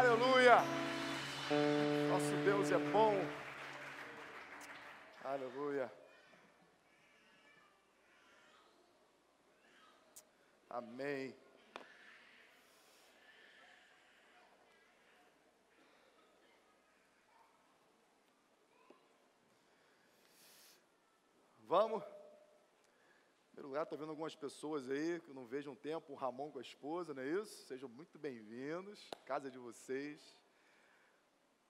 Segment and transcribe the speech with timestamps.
[0.00, 0.56] Aleluia!
[2.08, 3.14] Nosso Deus é bom.
[5.22, 5.92] Aleluia.
[10.70, 11.34] Amém.
[21.68, 22.19] Vamos.
[23.62, 26.58] Lugar, estou vendo algumas pessoas aí que eu não vejo um tempo, o Ramon com
[26.58, 27.66] a esposa, não é isso?
[27.66, 30.40] Sejam muito bem-vindos, casa de vocês.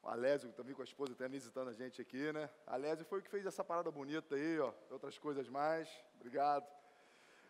[0.00, 2.48] O Alésio também com a esposa, está visitando a gente aqui, né?
[2.64, 5.88] Alésio foi o que fez essa parada bonita aí, ó, outras coisas mais.
[6.14, 6.64] Obrigado.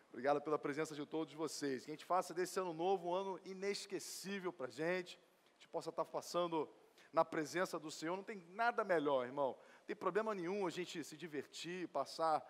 [0.09, 1.85] Obrigado pela presença de todos vocês.
[1.85, 5.19] Que a gente faça desse ano novo um ano inesquecível para a gente.
[5.51, 6.67] A gente possa estar tá passando
[7.13, 8.17] na presença do Senhor.
[8.17, 9.55] Não tem nada melhor, irmão,
[9.85, 12.43] tem problema nenhum a gente se divertir, passar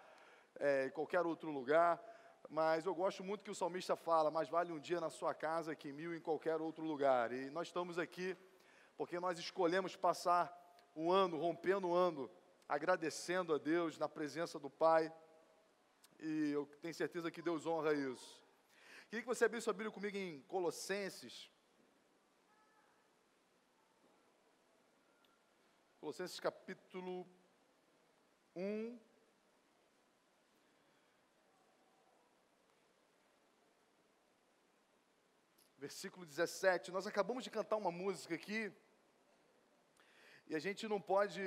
[0.60, 2.02] é, em qualquer outro lugar,
[2.50, 5.76] mas eu gosto muito que o salmista fala, mais vale um dia na sua casa
[5.76, 7.32] que mil em qualquer outro lugar.
[7.32, 8.36] E nós estamos aqui
[8.98, 10.52] porque nós escolhemos passar
[10.95, 12.30] um ano, rompendo o ano,
[12.67, 15.12] agradecendo a Deus na presença do Pai.
[16.20, 18.42] E eu tenho certeza que Deus honra isso.
[19.09, 21.50] Queria que você abrisse sua Bíblia comigo em Colossenses,
[26.02, 27.28] Colossenses capítulo
[28.56, 29.00] 1.
[35.82, 36.92] Versículo 17.
[36.92, 38.72] Nós acabamos de cantar uma música aqui.
[40.46, 41.42] E a gente não pode.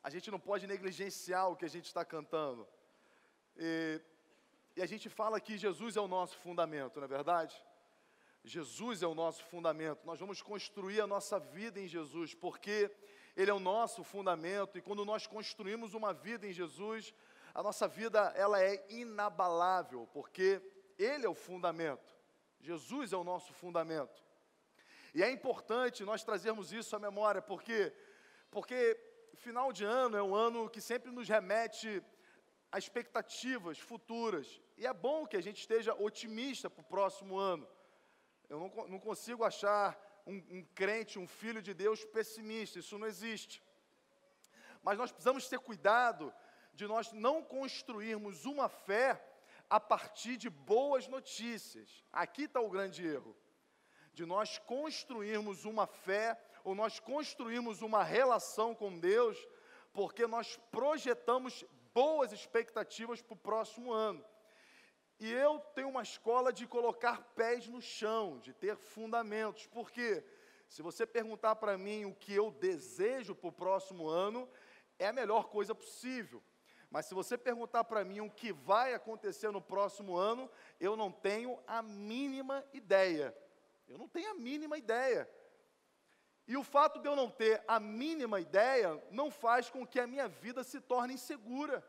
[0.00, 2.68] A gente não pode negligenciar o que a gente está cantando.
[3.56, 4.00] E,
[4.76, 7.60] e a gente fala que Jesus é o nosso fundamento, não é verdade?
[8.44, 10.06] Jesus é o nosso fundamento.
[10.06, 12.88] Nós vamos construir a nossa vida em Jesus, porque
[13.36, 14.78] Ele é o nosso fundamento.
[14.78, 17.12] E quando nós construímos uma vida em Jesus,
[17.52, 20.62] a nossa vida ela é inabalável, porque
[21.02, 22.14] Ele é o fundamento.
[22.60, 24.22] Jesus é o nosso fundamento.
[25.14, 27.92] E é importante nós trazermos isso à memória, porque
[28.50, 28.98] porque
[29.34, 32.02] final de ano é um ano que sempre nos remete
[32.70, 34.60] a expectativas futuras.
[34.76, 37.66] E é bom que a gente esteja otimista para o próximo ano.
[38.48, 43.06] Eu não, não consigo achar um, um crente, um filho de Deus pessimista, isso não
[43.06, 43.62] existe.
[44.82, 46.32] Mas nós precisamos ter cuidado
[46.74, 49.22] de nós não construirmos uma fé
[49.70, 52.04] a partir de boas notícias.
[52.12, 53.36] Aqui está o grande erro.
[54.12, 59.38] De nós construirmos uma fé, ou nós construirmos uma relação com Deus,
[59.92, 61.64] porque nós projetamos
[61.94, 64.24] boas expectativas para o próximo ano.
[65.20, 69.66] E eu tenho uma escola de colocar pés no chão, de ter fundamentos.
[69.66, 70.24] Porque
[70.66, 74.48] se você perguntar para mim o que eu desejo para o próximo ano,
[74.98, 76.42] é a melhor coisa possível.
[76.90, 81.10] Mas se você perguntar para mim o que vai acontecer no próximo ano, eu não
[81.10, 83.36] tenho a mínima ideia.
[83.86, 85.28] Eu não tenho a mínima ideia.
[86.46, 90.06] E o fato de eu não ter a mínima ideia não faz com que a
[90.06, 91.84] minha vida se torne insegura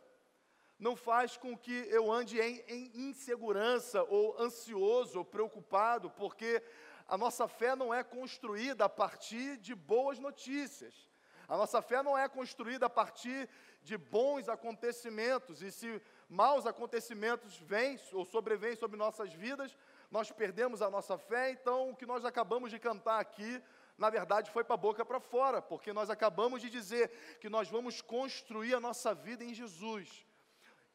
[0.81, 6.61] não faz com que eu ande em, em insegurança, ou ansioso, ou preocupado, porque
[7.07, 11.07] a nossa fé não é construída a partir de boas notícias.
[11.51, 13.49] A nossa fé não é construída a partir
[13.83, 19.75] de bons acontecimentos, e se maus acontecimentos vêm ou sobrevêm sobre nossas vidas,
[20.09, 23.61] nós perdemos a nossa fé, então o que nós acabamos de cantar aqui,
[23.97, 27.09] na verdade foi para a boca para fora, porque nós acabamos de dizer
[27.41, 30.25] que nós vamos construir a nossa vida em Jesus.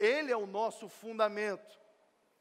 [0.01, 1.79] Ele é o nosso fundamento.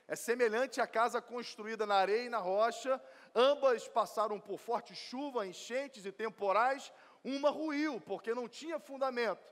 [0.08, 3.02] É semelhante à casa construída na areia e na rocha,
[3.34, 6.94] ambas passaram por forte chuva, enchentes e temporais,
[7.26, 9.52] uma ruiu, porque não tinha fundamento,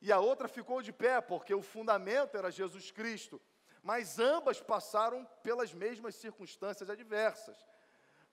[0.00, 3.40] e a outra ficou de pé, porque o fundamento era Jesus Cristo.
[3.82, 7.56] Mas ambas passaram pelas mesmas circunstâncias adversas,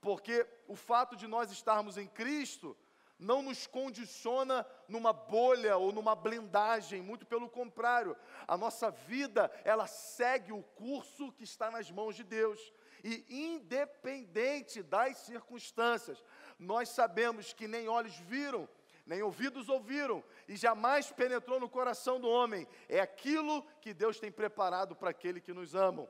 [0.02, 2.76] porque o fato de nós estarmos em Cristo
[3.20, 9.88] não nos condiciona numa bolha ou numa blindagem, muito pelo contrário, a nossa vida, ela
[9.88, 12.74] segue o curso que está nas mãos de Deus.
[13.04, 16.24] E independente das circunstâncias,
[16.60, 18.68] nós sabemos que nem olhos viram,
[19.06, 24.32] nem ouvidos ouviram, e jamais penetrou no coração do homem, é aquilo que Deus tem
[24.32, 26.08] preparado para aquele que nos amam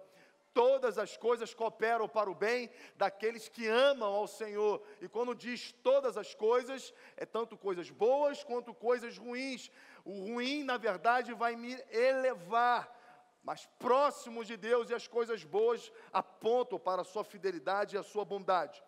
[0.53, 4.81] todas as coisas cooperam para o bem daqueles que amam ao Senhor.
[5.01, 9.71] E quando diz todas as coisas, é tanto coisas boas quanto coisas ruins.
[10.05, 12.99] O ruim, na verdade, vai me elevar,
[13.43, 18.03] mas próximo de Deus e as coisas boas apontam para a sua fidelidade e a
[18.03, 18.81] sua bondade.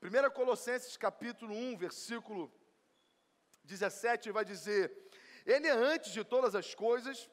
[0.00, 2.52] 1 Colossenses capítulo 1, versículo
[3.64, 4.92] 17 vai dizer:
[5.44, 7.28] Ele é antes de todas as coisas,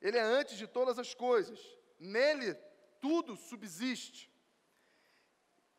[0.00, 1.60] ele é antes de todas as coisas.
[1.98, 2.54] Nele
[3.00, 4.30] tudo subsiste.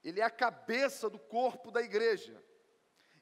[0.04, 2.42] ele é a cabeça do corpo da igreja.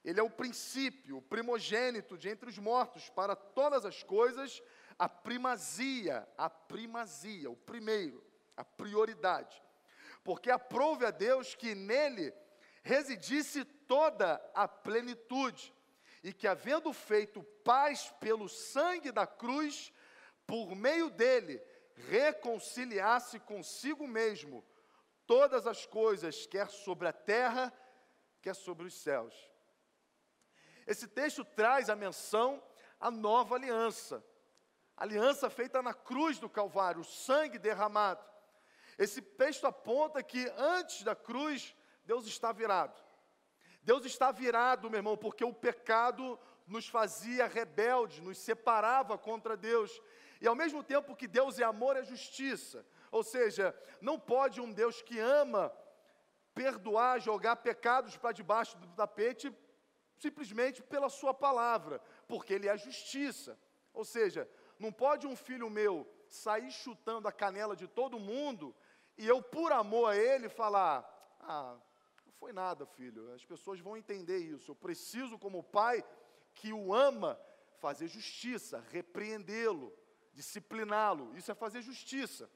[0.04, 4.62] Ele é o princípio, o primogênito de entre os mortos, para todas as coisas,
[4.98, 8.24] a primazia, a primazia, o primeiro,
[8.58, 9.62] a prioridade.
[10.24, 12.34] Porque aprove a Deus que nele
[12.82, 15.74] residisse toda a plenitude,
[16.24, 19.92] e que, havendo feito paz pelo sangue da cruz,
[20.46, 21.62] por meio dele,
[22.10, 24.64] reconciliasse consigo mesmo
[25.26, 27.74] todas as coisas, quer sobre a terra,
[28.42, 29.34] quer sobre os céus.
[30.86, 32.62] Esse texto traz a menção
[33.00, 34.24] à nova aliança,
[34.96, 38.24] aliança feita na cruz do Calvário, o sangue derramado.
[38.98, 41.76] Esse texto aponta que antes da cruz,
[42.06, 43.02] Deus está virado.
[43.84, 50.02] Deus está virado, meu irmão, porque o pecado nos fazia rebeldes, nos separava contra Deus.
[50.40, 52.86] E ao mesmo tempo que Deus é amor, é justiça.
[53.12, 55.74] Ou seja, não pode um Deus que ama
[56.54, 59.54] perdoar, jogar pecados para debaixo do tapete
[60.18, 63.58] simplesmente pela sua palavra, porque ele é justiça.
[63.92, 68.76] Ou seja, não pode um filho meu sair chutando a canela de todo mundo
[69.18, 71.04] e eu, por amor a ele, falar:
[71.40, 71.76] "Ah,
[72.42, 73.32] foi nada, filho.
[73.36, 74.72] As pessoas vão entender isso.
[74.72, 76.04] Eu preciso como pai
[76.56, 77.40] que o ama
[77.78, 79.94] fazer justiça, repreendê-lo,
[80.34, 81.38] discipliná-lo.
[81.38, 82.50] Isso é fazer justiça.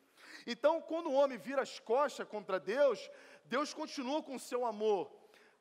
[0.48, 3.12] Então, quando o homem vira as costas contra Deus,
[3.46, 5.04] Deus continua com o seu amor.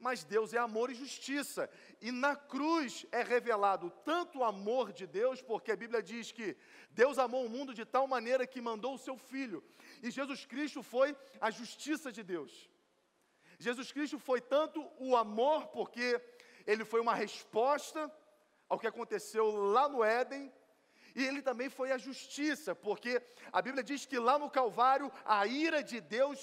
[0.00, 1.68] Mas Deus é amor e justiça.
[2.00, 6.56] E na cruz é revelado tanto o amor de Deus, porque a Bíblia diz que
[6.92, 9.62] Deus amou o mundo de tal maneira que mandou o seu filho.
[10.02, 12.72] E Jesus Cristo foi a justiça de Deus.
[13.58, 16.20] Jesus Cristo foi tanto o amor, porque
[16.66, 18.12] ele foi uma resposta
[18.68, 20.52] ao que aconteceu lá no Éden,
[21.14, 23.22] e ele também foi a justiça, porque
[23.52, 26.38] a Bíblia diz que lá no Calvário a ira de Deus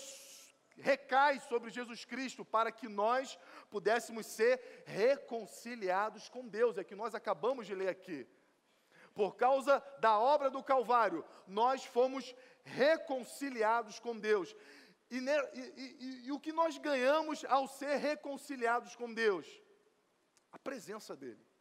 [0.78, 3.38] recai sobre Jesus Cristo para que nós
[3.70, 8.28] pudéssemos ser reconciliados com Deus, é que nós acabamos de ler aqui.
[9.14, 12.34] Por causa da obra do Calvário, nós fomos
[12.64, 14.56] reconciliados com Deus.
[15.12, 19.46] E, e, e, e o que nós ganhamos ao ser reconciliados com Deus?
[20.52, 21.52] A presença dEle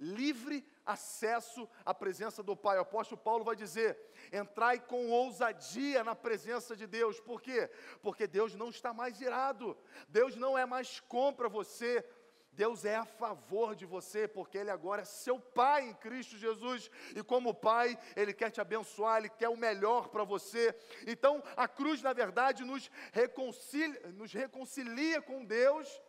[0.00, 2.78] livre acesso à presença do Pai.
[2.78, 3.98] O apóstolo Paulo vai dizer:
[4.32, 7.20] entrai com ousadia na presença de Deus.
[7.20, 7.70] Por quê?
[8.02, 9.76] Porque Deus não está mais irado,
[10.08, 12.04] Deus não é mais contra você.
[12.52, 16.90] Deus é a favor de você, porque Ele agora é seu Pai em Cristo Jesus,
[17.14, 20.74] e como Pai, Ele quer te abençoar, Ele quer o melhor para você.
[21.06, 26.00] Então, a cruz, na verdade, nos reconcilia, nos reconcilia com Deus,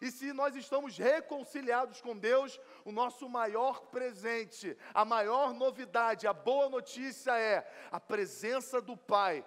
[0.00, 6.32] e se nós estamos reconciliados com Deus, o nosso maior presente, a maior novidade, a
[6.32, 9.46] boa notícia é a presença do Pai,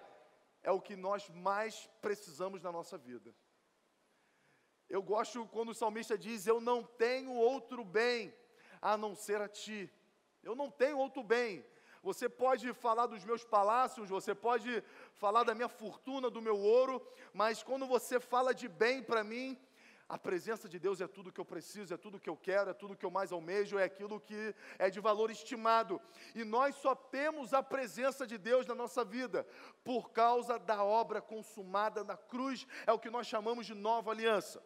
[0.62, 3.34] é o que nós mais precisamos na nossa vida.
[4.88, 8.34] Eu gosto quando o salmista diz: Eu não tenho outro bem
[8.80, 9.90] a não ser a ti.
[10.42, 11.64] Eu não tenho outro bem.
[12.02, 14.82] Você pode falar dos meus palácios, você pode
[15.14, 19.58] falar da minha fortuna, do meu ouro, mas quando você fala de bem para mim,
[20.08, 22.72] a presença de Deus é tudo que eu preciso, é tudo que eu quero, é
[22.72, 26.00] tudo que eu mais almejo, é aquilo que é de valor estimado.
[26.34, 29.46] E nós só temos a presença de Deus na nossa vida
[29.84, 34.62] por causa da obra consumada na cruz, é o que nós chamamos de nova aliança.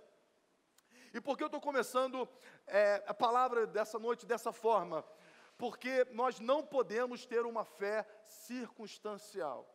[1.12, 2.28] E por que eu estou começando
[2.66, 5.04] é, a palavra dessa noite dessa forma?
[5.58, 9.68] Porque nós não podemos ter uma fé circunstancial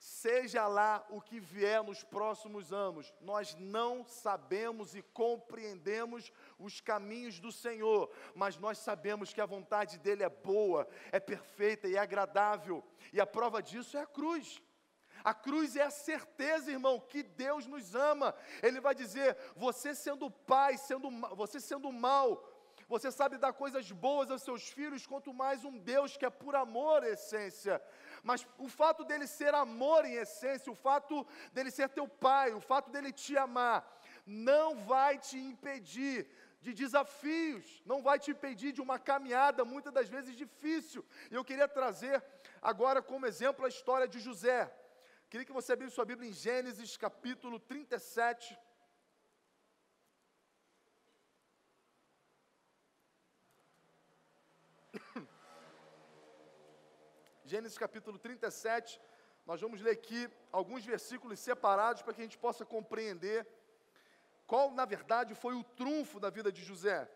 [0.00, 7.38] seja lá o que vier nos próximos anos, nós não sabemos e compreendemos os caminhos
[7.38, 11.98] do Senhor, mas nós sabemos que a vontade dEle é boa, é perfeita e é
[11.98, 14.62] agradável, e a prova disso é a cruz.
[15.24, 18.34] A cruz é a certeza, irmão, que Deus nos ama.
[18.62, 22.42] Ele vai dizer: você sendo pai, sendo você sendo mal,
[22.88, 26.56] você sabe dar coisas boas aos seus filhos, quanto mais um Deus que é por
[26.56, 27.80] amor, essência.
[28.22, 32.60] Mas o fato dele ser amor em essência, o fato dele ser teu pai, o
[32.60, 33.78] fato dele te amar,
[34.26, 36.28] não vai te impedir
[36.60, 41.04] de desafios, não vai te impedir de uma caminhada muitas das vezes difícil.
[41.30, 42.22] E eu queria trazer
[42.60, 44.70] agora como exemplo a história de José.
[45.30, 48.58] Queria que você abrisse sua Bíblia em Gênesis capítulo 37.
[57.44, 59.00] Gênesis capítulo 37.
[59.46, 63.46] Nós vamos ler aqui alguns versículos separados para que a gente possa compreender
[64.48, 67.08] qual, na verdade, foi o trunfo da vida de José.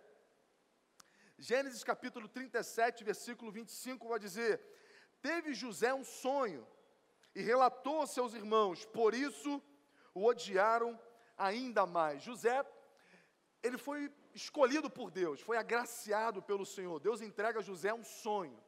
[1.36, 4.60] Gênesis capítulo 37, versículo 25 vai dizer:
[5.20, 6.64] Teve José um sonho
[7.34, 9.62] e relatou aos seus irmãos, por isso
[10.14, 10.98] o odiaram
[11.36, 12.22] ainda mais.
[12.22, 12.64] José,
[13.62, 17.00] ele foi escolhido por Deus, foi agraciado pelo Senhor.
[17.00, 18.62] Deus entrega a José um sonho.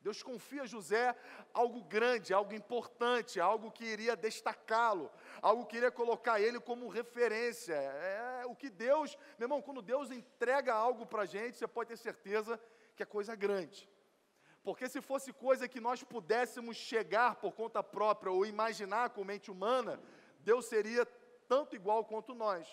[0.00, 1.14] Deus confia a José
[1.52, 5.10] algo grande, algo importante, algo que iria destacá-lo,
[5.42, 7.74] algo que iria colocar ele como referência.
[7.74, 11.88] É o que Deus, meu irmão, quando Deus entrega algo para a gente, você pode
[11.88, 12.60] ter certeza
[12.94, 13.88] que é coisa grande.
[14.62, 19.50] Porque se fosse coisa que nós pudéssemos chegar por conta própria ou imaginar com mente
[19.50, 20.00] humana,
[20.40, 21.06] Deus seria
[21.46, 22.68] tanto igual quanto nós.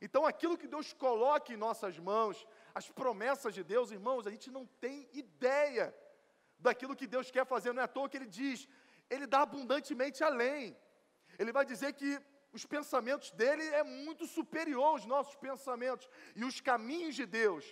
[0.00, 4.50] Então, aquilo que Deus coloca em nossas mãos, as promessas de Deus, irmãos, a gente
[4.50, 5.94] não tem ideia
[6.58, 8.68] daquilo que Deus quer fazer, não é à toa que Ele diz,
[9.08, 10.76] Ele dá abundantemente além.
[11.38, 12.20] Ele vai dizer que
[12.52, 17.64] os pensamentos dele é muito superior aos nossos pensamentos, e os caminhos de Deus,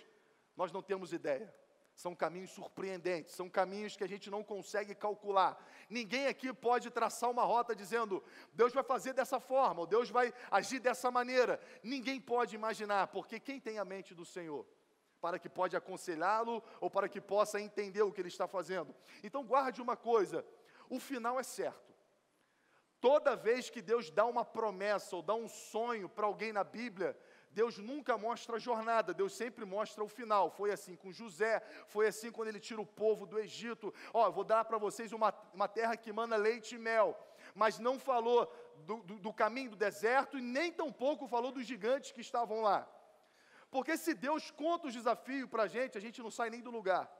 [0.55, 1.53] nós não temos ideia.
[1.95, 5.63] São caminhos surpreendentes, são caminhos que a gente não consegue calcular.
[5.87, 10.33] Ninguém aqui pode traçar uma rota dizendo, Deus vai fazer dessa forma, ou Deus vai
[10.49, 11.59] agir dessa maneira.
[11.83, 14.65] Ninguém pode imaginar, porque quem tem a mente do Senhor?
[15.21, 18.93] Para que pode aconselhá-lo ou para que possa entender o que ele está fazendo.
[19.23, 20.43] Então guarde uma coisa:
[20.89, 21.93] o final é certo.
[22.99, 27.17] Toda vez que Deus dá uma promessa ou dá um sonho para alguém na Bíblia,
[27.53, 30.49] Deus nunca mostra a jornada, Deus sempre mostra o final.
[30.49, 33.93] Foi assim com José, foi assim quando ele tira o povo do Egito.
[34.13, 37.17] Ó, vou dar para vocês uma, uma terra que manda leite e mel.
[37.53, 38.51] Mas não falou
[38.87, 42.87] do, do, do caminho do deserto e nem tampouco falou dos gigantes que estavam lá.
[43.69, 46.71] Porque se Deus conta os desafios para a gente, a gente não sai nem do
[46.71, 47.11] lugar.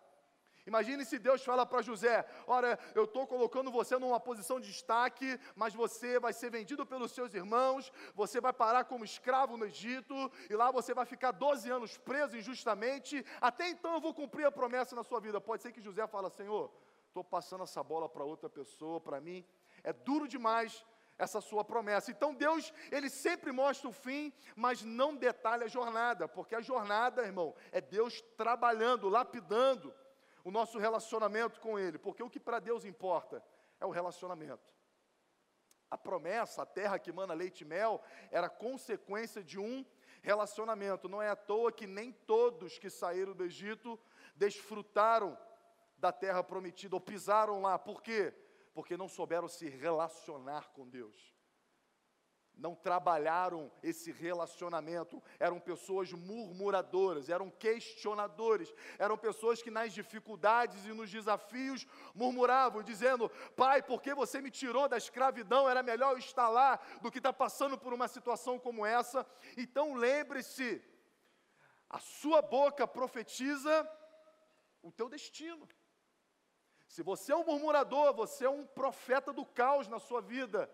[0.66, 5.40] Imagine se Deus fala para José: Olha, eu estou colocando você numa posição de destaque,
[5.56, 10.32] mas você vai ser vendido pelos seus irmãos, você vai parar como escravo no Egito,
[10.50, 13.26] e lá você vai ficar 12 anos preso injustamente.
[13.42, 15.42] Até então eu vou cumprir a promessa na sua vida.
[15.42, 16.72] Pode ser que José fala: Senhor,
[17.08, 19.46] estou passando essa bola para outra pessoa, para mim.
[19.84, 20.86] É duro demais
[21.18, 22.10] essa sua promessa.
[22.10, 27.22] Então Deus, ele sempre mostra o fim, mas não detalha a jornada, porque a jornada,
[27.24, 29.94] irmão, é Deus trabalhando, lapidando
[30.44, 33.44] o nosso relacionamento com Ele, porque o que para Deus importa
[33.80, 34.74] é o relacionamento.
[35.90, 39.86] A promessa, a terra que mana leite e mel, era consequência de um
[40.22, 41.08] relacionamento.
[41.08, 44.00] Não é à toa que nem todos que saíram do Egito
[44.36, 45.38] desfrutaram
[45.98, 47.78] da terra prometida ou pisaram lá.
[47.78, 48.34] Por quê?
[48.74, 51.33] Porque não souberam se relacionar com Deus
[52.64, 60.94] não trabalharam esse relacionamento, eram pessoas murmuradoras, eram questionadores, eram pessoas que nas dificuldades e
[60.94, 63.28] nos desafios murmuravam, dizendo:
[63.58, 65.70] Pai, por que você me tirou da escravidão?
[65.70, 69.28] Era melhor eu estar lá do que estar passando por uma situação como essa.
[69.58, 70.82] Então lembre-se,
[71.90, 73.74] a sua boca profetiza
[74.82, 75.68] o teu destino.
[76.88, 80.72] Se você é um murmurador, você é um profeta do caos na sua vida.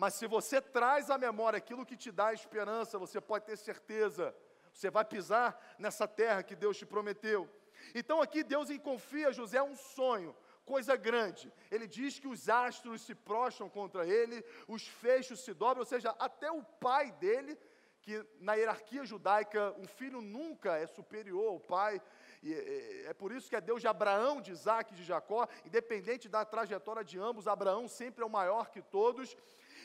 [0.00, 4.34] Mas se você traz à memória aquilo que te dá esperança, você pode ter certeza,
[4.72, 7.46] você vai pisar nessa terra que Deus te prometeu.
[7.94, 11.52] Então aqui Deus confia a José um sonho, coisa grande.
[11.70, 16.16] Ele diz que os astros se prostram contra ele, os fechos se dobram, ou seja,
[16.18, 17.58] até o pai dele,
[18.00, 22.00] que na hierarquia judaica um filho nunca é superior ao pai,
[22.42, 25.46] e é, é por isso que é Deus de Abraão, de Isaac e de Jacó,
[25.62, 29.36] independente da trajetória de ambos, Abraão sempre é o maior que todos.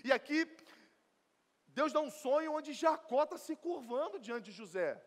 [0.04, 0.48] E aqui,
[1.68, 5.02] Deus dá um sonho onde Jacó está se curvando diante de José.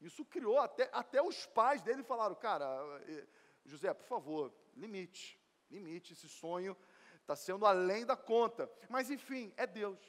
[0.00, 2.66] Isso criou, até, até os pais dele falaram: Cara,
[3.08, 3.26] eh,
[3.64, 5.38] José, por favor, limite,
[5.70, 6.76] limite, esse sonho
[7.20, 8.70] está sendo além da conta.
[8.88, 10.00] Mas enfim, é Deus.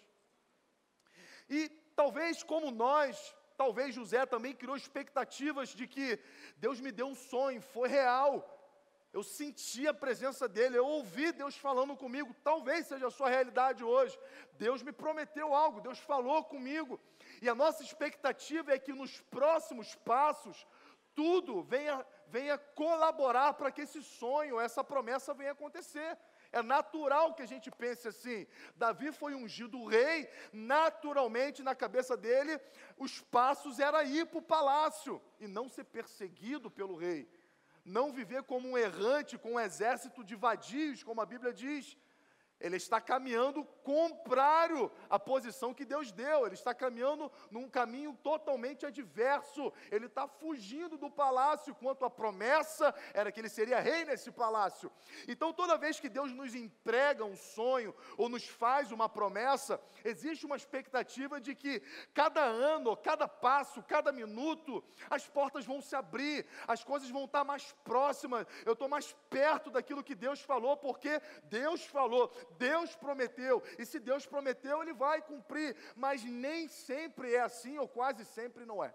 [1.49, 6.19] E talvez como nós, talvez José também criou expectativas de que
[6.57, 8.58] Deus me deu um sonho, foi real.
[9.11, 12.35] Eu senti a presença dele, eu ouvi Deus falando comigo.
[12.43, 14.17] Talvez seja a sua realidade hoje.
[14.53, 16.99] Deus me prometeu algo, Deus falou comigo.
[17.41, 20.67] E a nossa expectativa é que nos próximos passos,
[21.15, 26.15] tudo venha, venha colaborar para que esse sonho, essa promessa venha acontecer.
[26.51, 28.45] É natural que a gente pense assim.
[28.75, 32.59] Davi foi ungido rei, naturalmente na cabeça dele,
[32.95, 37.27] os passos era ir para o palácio e não ser perseguido pelo rei
[37.85, 41.97] não viver como um errante com um exército de vadios, como a Bíblia diz,
[42.59, 48.85] ele está caminhando contrário à posição que Deus deu, ele está caminhando num caminho totalmente
[48.85, 54.31] adverso, ele está fugindo do palácio, quanto a promessa era que ele seria rei nesse
[54.31, 54.91] palácio.
[55.27, 60.45] Então, toda vez que Deus nos entrega um sonho ou nos faz uma promessa, existe
[60.45, 61.81] uma expectativa de que
[62.13, 67.43] cada ano, cada passo, cada minuto, as portas vão se abrir, as coisas vão estar
[67.43, 72.31] mais próximas, eu estou mais perto daquilo que Deus falou, porque Deus falou.
[72.57, 77.87] Deus prometeu, e se Deus prometeu, Ele vai cumprir, mas nem sempre é assim, ou
[77.87, 78.93] quase sempre não é.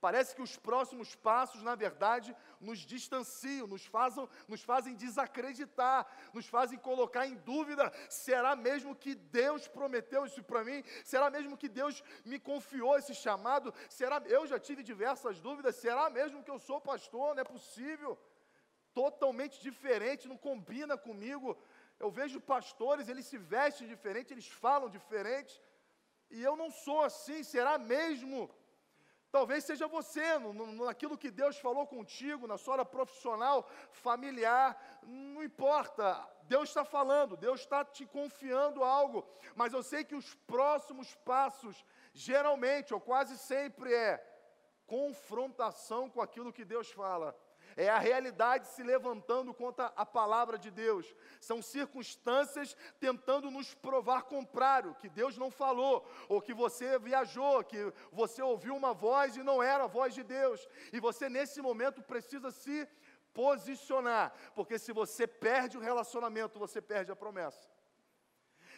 [0.00, 6.46] Parece que os próximos passos, na verdade, nos distanciam, nos, fazem, nos fazem desacreditar, nos
[6.48, 10.82] fazem colocar em dúvida: será mesmo que Deus prometeu isso para mim?
[11.04, 13.74] Será mesmo que Deus me confiou esse chamado?
[13.90, 14.22] Será?
[14.24, 17.34] Eu já tive diversas dúvidas: será mesmo que eu sou pastor?
[17.34, 18.18] Não é possível.
[18.94, 21.56] Totalmente diferente, não combina comigo.
[22.04, 25.54] Eu vejo pastores, eles se vestem diferente, eles falam diferente,
[26.30, 27.42] e eu não sou assim.
[27.42, 28.50] Será mesmo?
[29.30, 34.68] Talvez seja você, no, no, naquilo que Deus falou contigo, na sua hora profissional, familiar,
[35.02, 36.04] não importa.
[36.54, 41.84] Deus está falando, Deus está te confiando algo, mas eu sei que os próximos passos,
[42.12, 44.12] geralmente ou quase sempre, é
[44.84, 47.28] confrontação com aquilo que Deus fala
[47.76, 51.14] é a realidade se levantando contra a palavra de Deus.
[51.40, 57.92] São circunstâncias tentando nos provar contrário, que Deus não falou, ou que você viajou, que
[58.12, 60.66] você ouviu uma voz e não era a voz de Deus.
[60.92, 62.88] E você, nesse momento, precisa se
[63.32, 67.68] posicionar, porque se você perde o relacionamento, você perde a promessa.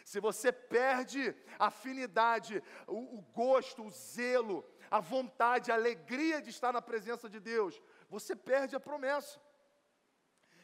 [0.05, 6.49] Se você perde a afinidade, o, o gosto, o zelo, a vontade, a alegria de
[6.49, 7.81] estar na presença de Deus,
[8.15, 9.41] você perde a promessa.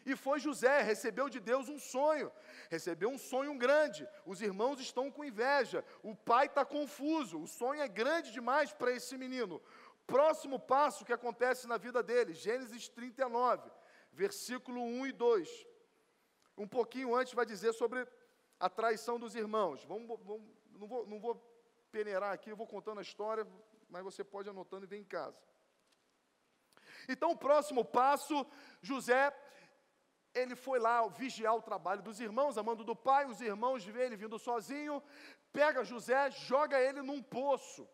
[0.05, 2.31] E foi José, recebeu de Deus um sonho,
[2.75, 4.07] recebeu um sonho grande.
[4.31, 8.91] Os irmãos estão com inveja, o pai está confuso, o sonho é grande demais para
[8.91, 9.61] esse menino.
[10.05, 13.69] Próximo passo que acontece na vida dele, Gênesis 39,
[14.11, 15.67] versículo 1 e 2.
[16.55, 18.07] Um pouquinho antes vai dizer sobre
[18.59, 19.83] a traição dos irmãos.
[19.85, 20.47] Vamos, vamos,
[20.79, 21.35] não, vou, não vou
[21.91, 23.45] peneirar aqui, eu vou contando a história,
[23.89, 25.39] mas você pode anotando e ver em casa.
[27.13, 28.35] Então, o próximo passo,
[28.89, 29.21] José,
[30.41, 34.15] ele foi lá vigiar o trabalho dos irmãos, amando do pai, os irmãos vêem ele
[34.23, 35.01] vindo sozinho,
[35.51, 37.87] pega José, joga ele num poço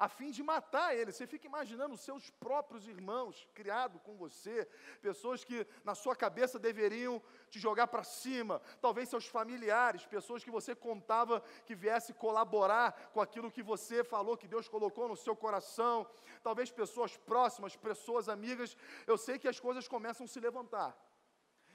[0.00, 1.12] a fim de matar ele.
[1.12, 4.66] Você fica imaginando os seus próprios irmãos, criados com você,
[5.02, 10.50] pessoas que na sua cabeça deveriam te jogar para cima, talvez seus familiares, pessoas que
[10.50, 15.36] você contava que viesse colaborar com aquilo que você falou, que Deus colocou no seu
[15.36, 16.06] coração,
[16.42, 18.74] talvez pessoas próximas, pessoas amigas.
[19.06, 20.96] Eu sei que as coisas começam a se levantar.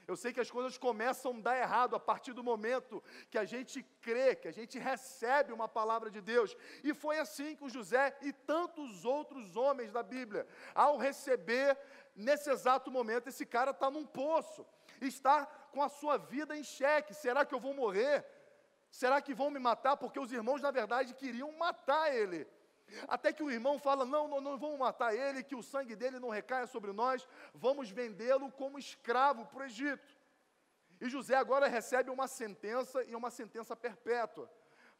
[0.06, 3.44] Eu sei que as coisas começam a dar errado a partir do momento que a
[3.44, 6.56] gente crê, que a gente recebe uma palavra de Deus.
[6.84, 10.46] E foi assim com José e tantos outros homens da Bíblia.
[10.74, 11.76] Ao receber,
[12.14, 14.64] nesse exato momento, esse cara está num poço,
[15.00, 17.12] está com a sua vida em xeque.
[17.12, 18.24] Será que eu vou morrer?
[18.90, 19.96] Será que vão me matar?
[19.96, 22.46] Porque os irmãos, na verdade, queriam matar ele.
[23.08, 26.18] Até que o irmão fala: não, não, não vamos matar ele, que o sangue dele
[26.18, 30.16] não recaia sobre nós, vamos vendê-lo como escravo para o Egito.
[31.00, 34.50] E José agora recebe uma sentença e uma sentença perpétua.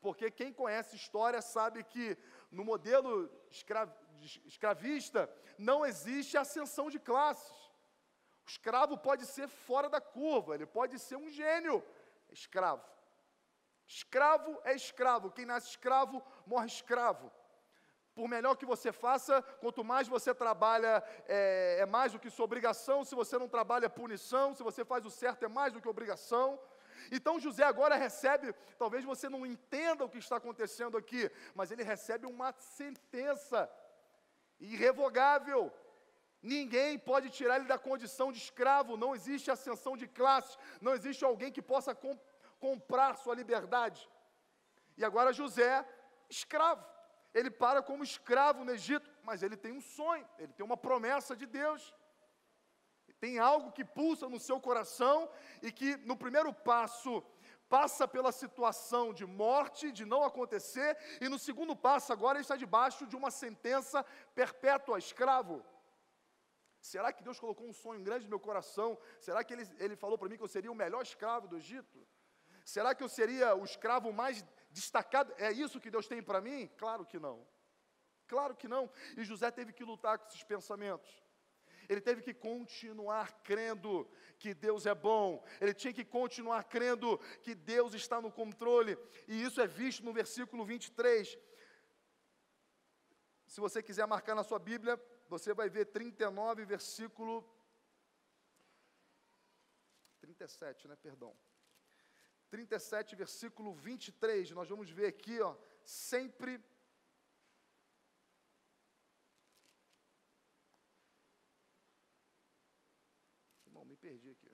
[0.00, 2.18] Porque quem conhece história sabe que
[2.50, 3.30] no modelo
[4.44, 7.56] escravista não existe ascensão de classes.
[8.46, 11.82] O escravo pode ser fora da curva, ele pode ser um gênio
[12.30, 12.84] escravo.
[13.86, 17.32] Escravo é escravo, quem nasce escravo morre escravo
[18.16, 22.46] por melhor que você faça, quanto mais você trabalha, é, é, mais do que sua
[22.46, 23.04] obrigação.
[23.04, 24.54] Se você não trabalha, é punição.
[24.54, 26.58] Se você faz o certo, é mais do que obrigação.
[27.12, 31.84] Então José agora recebe, talvez você não entenda o que está acontecendo aqui, mas ele
[31.84, 33.70] recebe uma sentença
[34.58, 35.70] irrevogável.
[36.42, 41.22] Ninguém pode tirar ele da condição de escravo, não existe ascensão de classe, não existe
[41.22, 42.18] alguém que possa comp
[42.58, 44.08] comprar sua liberdade.
[44.96, 45.86] E agora José,
[46.30, 46.95] escravo
[47.38, 51.36] ele para como escravo no Egito, mas ele tem um sonho, ele tem uma promessa
[51.36, 51.94] de Deus.
[53.20, 55.28] Tem algo que pulsa no seu coração
[55.62, 57.22] e que no primeiro passo
[57.68, 62.56] passa pela situação de morte, de não acontecer, e no segundo passo agora ele está
[62.56, 65.64] debaixo de uma sentença perpétua, escravo.
[66.80, 68.96] Será que Deus colocou um sonho grande no meu coração?
[69.18, 72.06] Será que Ele, ele falou para mim que eu seria o melhor escravo do Egito?
[72.64, 74.44] Será que eu seria o escravo mais
[74.80, 75.32] destacado.
[75.38, 76.60] É isso que Deus tem para mim?
[76.82, 77.36] Claro que não.
[78.32, 78.84] Claro que não.
[79.16, 81.10] E José teve que lutar com esses pensamentos.
[81.88, 83.90] Ele teve que continuar crendo
[84.38, 85.28] que Deus é bom.
[85.60, 88.98] Ele tinha que continuar crendo que Deus está no controle.
[89.26, 91.38] E isso é visto no versículo 23.
[93.46, 97.34] Se você quiser marcar na sua Bíblia, você vai ver 39, versículo
[100.20, 100.96] 37, né?
[100.96, 101.32] Perdão.
[102.56, 106.58] 37, versículo 23, nós vamos ver aqui, ó, sempre
[113.66, 114.50] Irmão, me perdi aqui.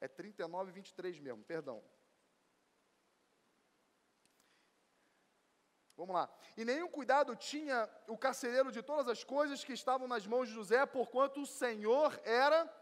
[0.00, 1.82] É 39, 23 mesmo, perdão.
[5.96, 6.32] Vamos lá.
[6.56, 10.54] E nenhum cuidado tinha o carcereiro de todas as coisas que estavam nas mãos de
[10.54, 12.79] José, porquanto o Senhor era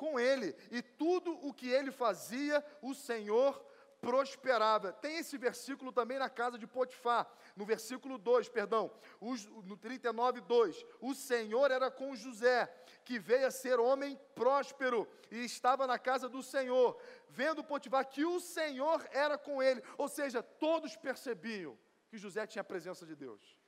[0.00, 3.52] com ele, e tudo o que ele fazia, o Senhor
[4.00, 4.94] prosperava.
[4.94, 10.86] Tem esse versículo também na casa de Potifar, no versículo 2, perdão, no 39, 2.
[11.02, 12.66] O Senhor era com José,
[13.04, 18.24] que veio a ser homem próspero e estava na casa do Senhor, vendo Potifar que
[18.24, 23.14] o Senhor era com ele, ou seja, todos percebiam que José tinha a presença de
[23.14, 23.58] Deus.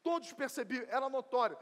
[0.00, 1.58] Todos percebiam, era notório.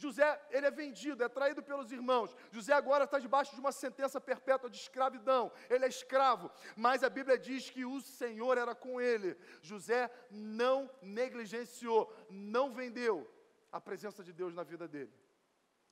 [0.00, 2.34] José, ele é vendido, é traído pelos irmãos.
[2.50, 5.52] José agora está debaixo de uma sentença perpétua de escravidão.
[5.68, 9.36] Ele é escravo, mas a Bíblia diz que o Senhor era com ele.
[9.60, 13.30] José não negligenciou, não vendeu
[13.70, 15.12] a presença de Deus na vida dele.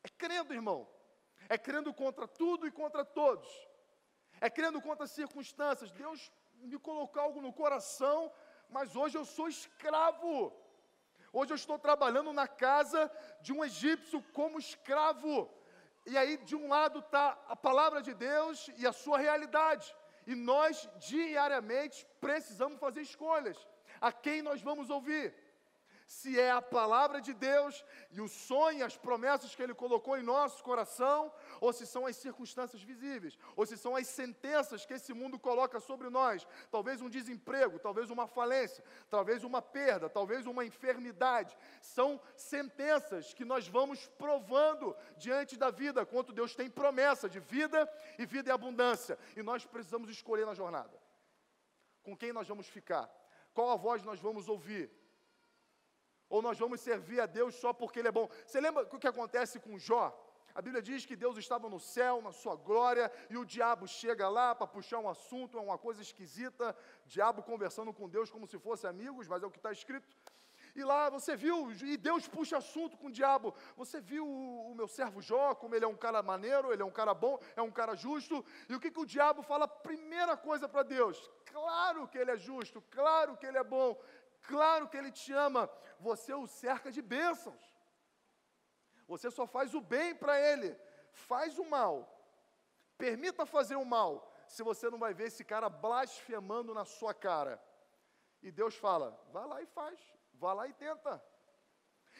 [0.02, 0.88] É crendo, irmão.
[1.48, 3.48] É crendo contra tudo e contra todos.
[4.40, 5.92] É crendo contra as circunstâncias.
[5.92, 8.32] Deus me colocou algo no coração,
[8.70, 10.34] mas hoje eu sou escravo.
[11.38, 13.00] Hoje eu estou trabalhando na casa
[13.40, 15.48] de um egípcio como escravo.
[16.04, 19.94] E aí, de um lado está a palavra de Deus e a sua realidade.
[20.26, 23.56] E nós, diariamente, precisamos fazer escolhas.
[24.00, 25.32] A quem nós vamos ouvir?
[26.08, 30.22] Se é a palavra de Deus e o sonho, as promessas que Ele colocou em
[30.22, 35.12] nosso coração, ou se são as circunstâncias visíveis, ou se são as sentenças que esse
[35.12, 36.48] mundo coloca sobre nós.
[36.70, 41.54] Talvez um desemprego, talvez uma falência, talvez uma perda, talvez uma enfermidade.
[41.82, 47.86] São sentenças que nós vamos provando diante da vida, quanto Deus tem promessa de vida
[48.18, 49.18] e vida e abundância.
[49.36, 50.98] E nós precisamos escolher na jornada.
[52.02, 53.06] Com quem nós vamos ficar?
[53.52, 54.90] Qual a voz nós vamos ouvir?
[56.28, 58.28] Ou nós vamos servir a Deus só porque Ele é bom.
[58.46, 60.06] Você lembra o que acontece com Jó?
[60.54, 64.28] A Bíblia diz que Deus estava no céu, na sua glória, e o diabo chega
[64.28, 66.76] lá para puxar um assunto, é uma coisa esquisita.
[67.06, 70.08] Diabo conversando com Deus como se fossem amigos, mas é o que está escrito.
[70.74, 73.54] E lá você viu, e Deus puxa assunto com o diabo.
[73.76, 76.84] Você viu o, o, meu servo Jó, como ele é um cara maneiro, ele é
[76.84, 78.44] um cara bom, é um cara justo.
[78.68, 79.66] E o que, que o diabo fala?
[79.66, 83.96] Primeira coisa para Deus: claro que ele é justo, claro que ele é bom,
[84.42, 87.74] Claro que Ele te ama, você o cerca de bênçãos.
[89.06, 90.76] Você só faz o bem para Ele,
[91.12, 92.14] faz o mal.
[92.96, 97.62] Permita fazer o mal, se você não vai ver esse cara blasfemando na sua cara.
[98.42, 100.00] E Deus fala: vá lá e faz,
[100.34, 101.22] vá lá e tenta.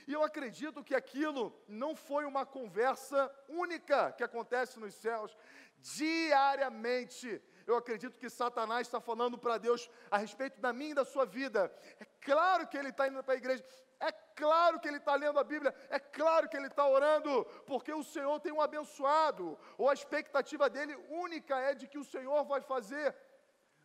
[0.06, 5.36] E eu acredito que aquilo não foi uma conversa única que acontece nos céus.
[5.78, 11.04] Diariamente eu acredito que Satanás está falando para Deus a respeito da minha e da
[11.04, 11.70] sua vida.
[12.00, 13.62] É claro que ele está indo para a igreja,
[14.00, 17.92] é claro que ele está lendo a Bíblia, é claro que ele está orando, porque
[17.92, 22.42] o Senhor tem um abençoado, ou a expectativa dele única é de que o Senhor
[22.44, 23.14] vai fazer.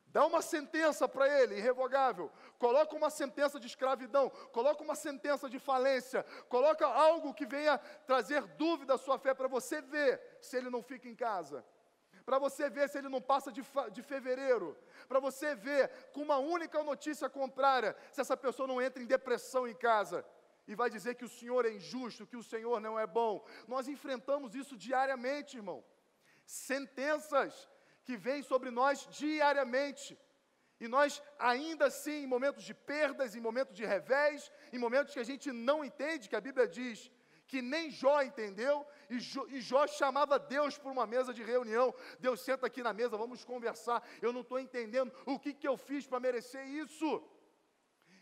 [0.08, 2.32] Dá uma sentença para ele, irrevogável.
[2.60, 4.30] Coloca uma sentença de escravidão.
[4.52, 6.24] Coloca uma sentença de falência.
[6.48, 10.84] Coloca algo que venha trazer dúvida à sua fé para você ver se ele não
[10.84, 11.66] fica em casa
[12.26, 16.38] para você ver se ele não passa de, de fevereiro, para você ver com uma
[16.38, 20.26] única notícia contrária, se essa pessoa não entra em depressão em casa
[20.68, 23.46] e vai dizer que o Senhor é injusto, que o Senhor não é bom.
[23.68, 25.84] Nós enfrentamos isso diariamente, irmão.
[26.46, 27.70] Sentenças
[28.06, 30.18] que vêm sobre nós diariamente.
[30.80, 35.20] E nós, ainda assim, em momentos de perdas, em momentos de revés, em momentos que
[35.20, 37.12] a gente não entende, que a Bíblia diz
[37.48, 41.94] que nem Jó entendeu, e Jó, e Jó chamava Deus para uma mesa de reunião.
[42.20, 44.04] Deus senta aqui na mesa, vamos conversar.
[44.22, 47.24] Eu não estou entendendo o que, que eu fiz para merecer isso.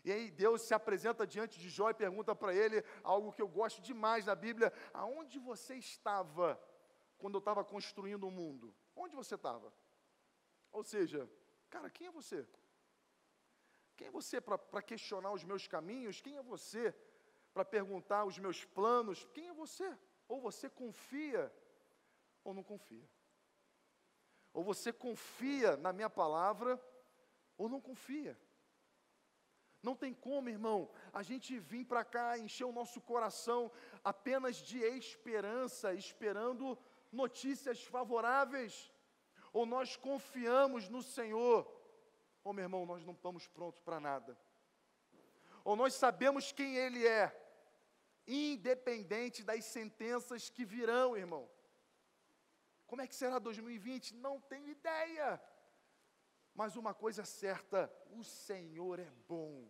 [0.04, 3.48] E aí Deus se apresenta diante de Jó e pergunta para ele algo que eu
[3.48, 6.60] gosto demais na Bíblia: aonde você estava
[7.18, 8.74] quando eu estava construindo o mundo?
[8.96, 9.72] Onde você estava?
[10.72, 11.30] Ou seja,
[11.70, 12.46] cara, quem é você?
[13.96, 16.20] Quem é você para questionar os meus caminhos?
[16.20, 16.92] Quem é você
[17.52, 19.24] para perguntar os meus planos.
[19.32, 19.96] Quem é você?
[20.28, 21.52] Ou você confia
[22.44, 23.08] ou não confia.
[24.52, 26.80] Ou você confia na minha palavra
[27.56, 28.38] ou não confia.
[29.82, 33.70] Não tem como, irmão, a gente vir para cá, encher o nosso coração
[34.04, 36.78] apenas de esperança, esperando
[37.10, 38.92] notícias favoráveis.
[39.52, 41.68] Ou nós confiamos no Senhor,
[42.44, 44.38] ou meu irmão, nós não estamos prontos para nada.
[45.64, 47.41] Ou nós sabemos quem Ele é,
[48.26, 51.48] independente das sentenças que virão, irmão.
[52.86, 54.14] Como é que será 2020?
[54.14, 55.40] Não tenho ideia.
[56.54, 59.66] Mas uma coisa é certa: o Senhor é bom.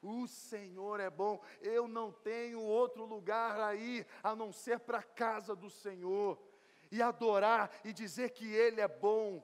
[0.00, 1.42] O Senhor é bom.
[1.60, 6.38] Eu não tenho outro lugar aí a não ser para a casa do Senhor.
[6.90, 9.42] e adorar e dizer que Ele é bom.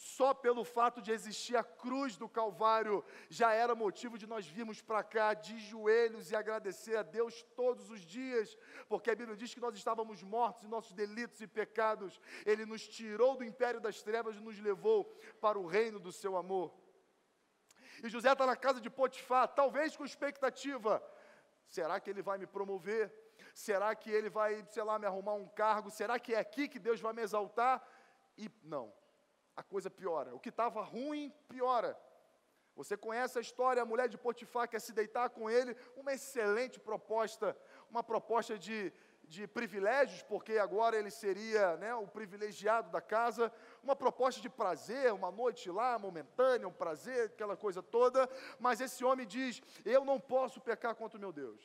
[0.00, 4.80] Só pelo fato de existir a cruz do Calvário já era motivo de nós virmos
[4.80, 8.56] para cá de joelhos e agradecer a Deus todos os dias,
[8.88, 12.88] porque a Bíblia diz que nós estávamos mortos em nossos delitos e pecados, Ele nos
[12.88, 15.04] tirou do império das trevas e nos levou
[15.38, 16.72] para o reino do seu amor.
[18.02, 21.02] E José está na casa de Potifar, talvez com expectativa:
[21.68, 23.14] será que ele vai me promover?
[23.52, 25.90] Será que ele vai, sei lá, me arrumar um cargo?
[25.90, 27.86] Será que é aqui que Deus vai me exaltar?
[28.38, 28.98] E não
[29.60, 30.34] a coisa piora.
[30.34, 31.98] O que estava ruim, piora.
[32.74, 36.80] Você conhece a história, a mulher de Potifar quer se deitar com ele, uma excelente
[36.80, 37.54] proposta,
[37.90, 38.90] uma proposta de,
[39.24, 45.12] de privilégios, porque agora ele seria né, o privilegiado da casa, uma proposta de prazer,
[45.12, 48.26] uma noite lá, momentânea, um prazer, aquela coisa toda,
[48.58, 51.62] mas esse homem diz: Eu não posso pecar contra o meu Deus.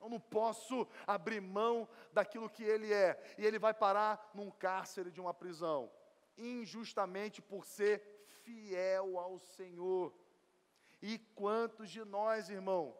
[0.00, 3.22] Eu não posso abrir mão daquilo que ele é.
[3.38, 5.90] E ele vai parar num cárcere de uma prisão
[6.36, 10.14] injustamente por ser fiel ao Senhor.
[11.00, 12.96] E quantos de nós, irmão,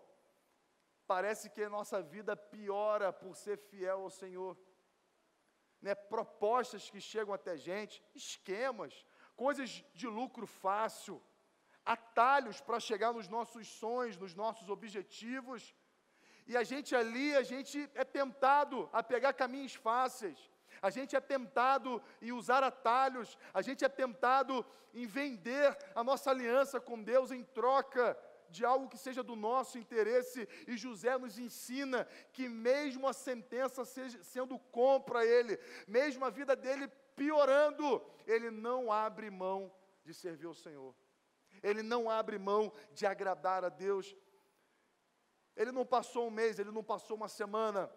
[1.07, 4.57] parece que a nossa vida piora por ser fiel ao Senhor?
[5.81, 5.94] Né?
[5.94, 11.23] Propostas que chegam até gente, esquemas, coisas de lucro fácil,
[11.85, 15.75] atalhos para chegar nos nossos sonhos, nos nossos objetivos.
[16.47, 21.20] E a gente ali, a gente é tentado a pegar caminhos fáceis a gente é
[21.20, 27.30] tentado em usar atalhos, a gente é tentado em vender a nossa aliança com Deus
[27.30, 28.16] em troca
[28.50, 33.84] de algo que seja do nosso interesse, e José nos ensina que, mesmo a sentença
[33.84, 35.58] seja, sendo contra ele,
[35.88, 39.72] mesmo a vida dele piorando, ele não abre mão
[40.04, 40.94] de servir ao Senhor,
[41.62, 44.14] ele não abre mão de agradar a Deus.
[45.56, 47.90] Ele não passou um mês, ele não passou uma semana.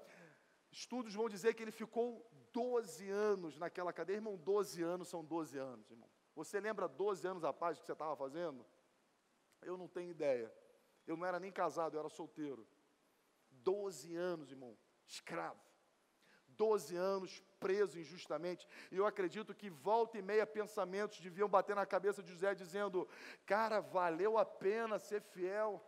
[0.71, 4.17] Estudos vão dizer que ele ficou 12 anos naquela cadeia.
[4.17, 6.09] Irmão, 12 anos são 12 anos, irmão.
[6.35, 8.65] Você lembra 12 anos atrás que você estava fazendo?
[9.61, 10.53] Eu não tenho ideia.
[11.05, 12.67] Eu não era nem casado, eu era solteiro.
[13.49, 15.59] 12 anos, irmão, escravo.
[16.49, 18.67] 12 anos preso injustamente.
[18.91, 23.07] E eu acredito que volta e meia pensamentos deviam bater na cabeça de José, dizendo:
[23.45, 25.83] Cara, valeu a pena ser fiel.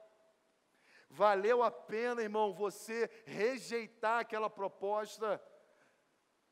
[1.10, 5.42] Valeu a pena, irmão, você rejeitar aquela proposta.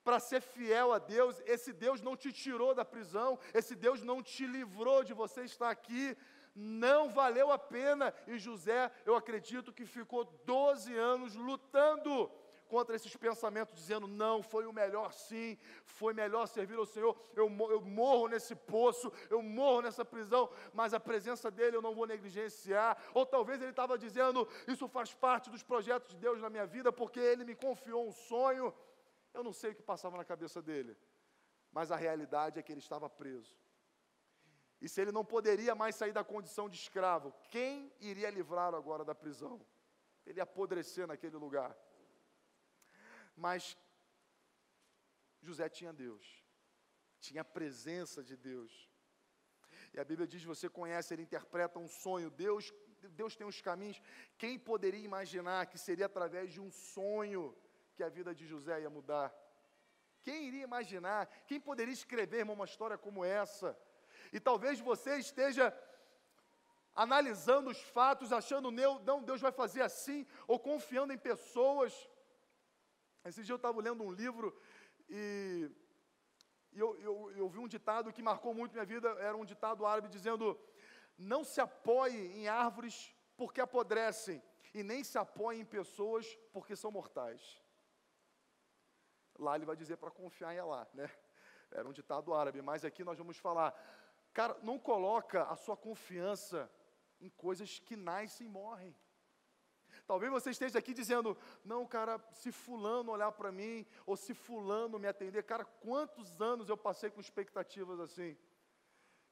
[0.03, 4.23] Para ser fiel a Deus, esse Deus não te tirou da prisão, esse Deus não
[4.23, 6.17] te livrou de você estar aqui,
[6.55, 8.13] não valeu a pena.
[8.25, 12.31] E José, eu acredito que ficou 12 anos lutando
[12.67, 17.17] contra esses pensamentos, dizendo: não, foi o melhor sim, foi melhor servir ao Senhor.
[17.35, 21.95] Eu, eu morro nesse poço, eu morro nessa prisão, mas a presença dele eu não
[21.95, 22.97] vou negligenciar.
[23.13, 26.91] Ou talvez ele estava dizendo: isso faz parte dos projetos de Deus na minha vida,
[26.91, 28.73] porque ele me confiou um sonho.
[29.33, 30.97] Eu não sei o que passava na cabeça dele,
[31.71, 33.55] mas a realidade é que ele estava preso.
[34.79, 39.03] E se ele não poderia mais sair da condição de escravo, quem iria livrá-lo agora
[39.03, 39.59] da prisão?
[40.25, 41.75] Ele ia apodrecer naquele lugar.
[43.45, 43.77] Mas
[45.41, 46.25] José tinha Deus,
[47.19, 48.89] tinha a presença de Deus.
[49.93, 52.29] E a Bíblia diz: você conhece, ele interpreta um sonho.
[52.31, 52.73] Deus,
[53.21, 54.01] Deus tem uns caminhos.
[54.37, 57.55] Quem poderia imaginar que seria através de um sonho
[57.95, 59.33] que a vida de José ia mudar.
[60.21, 61.25] Quem iria imaginar?
[61.47, 63.77] Quem poderia escrever, irmão, uma história como essa?
[64.31, 65.65] E talvez você esteja
[66.93, 71.93] analisando os fatos, achando, não, Deus vai fazer assim, ou confiando em pessoas.
[73.27, 74.57] Esse dia eu estava lendo um livro
[75.09, 75.69] e,
[76.71, 79.85] e eu, eu, eu vi um ditado que marcou muito minha vida, era um ditado
[79.85, 80.57] árabe dizendo:
[81.17, 84.41] não se apoie em árvores porque apodrecem,
[84.73, 87.61] e nem se apoie em pessoas porque são mortais.
[89.37, 91.09] Lá ele vai dizer para confiar em Allah, né?
[91.69, 93.73] Era um ditado árabe, mas aqui nós vamos falar,
[94.33, 96.71] cara, não coloca a sua confiança
[97.19, 98.95] em coisas que nascem e morrem.
[100.07, 104.97] Talvez você esteja aqui dizendo, não, cara, se fulano olhar para mim, ou se fulano
[104.97, 108.37] me atender, cara, quantos anos eu passei com expectativas assim?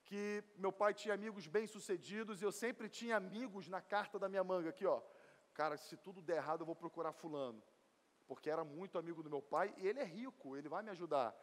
[0.03, 4.43] Que meu pai tinha amigos bem-sucedidos, e eu sempre tinha amigos na carta da minha
[4.43, 5.01] manga, aqui ó,
[5.53, 7.63] cara, se tudo der errado eu vou procurar fulano
[8.27, 11.35] porque era muito amigo do meu pai e ele é rico, ele vai me ajudar.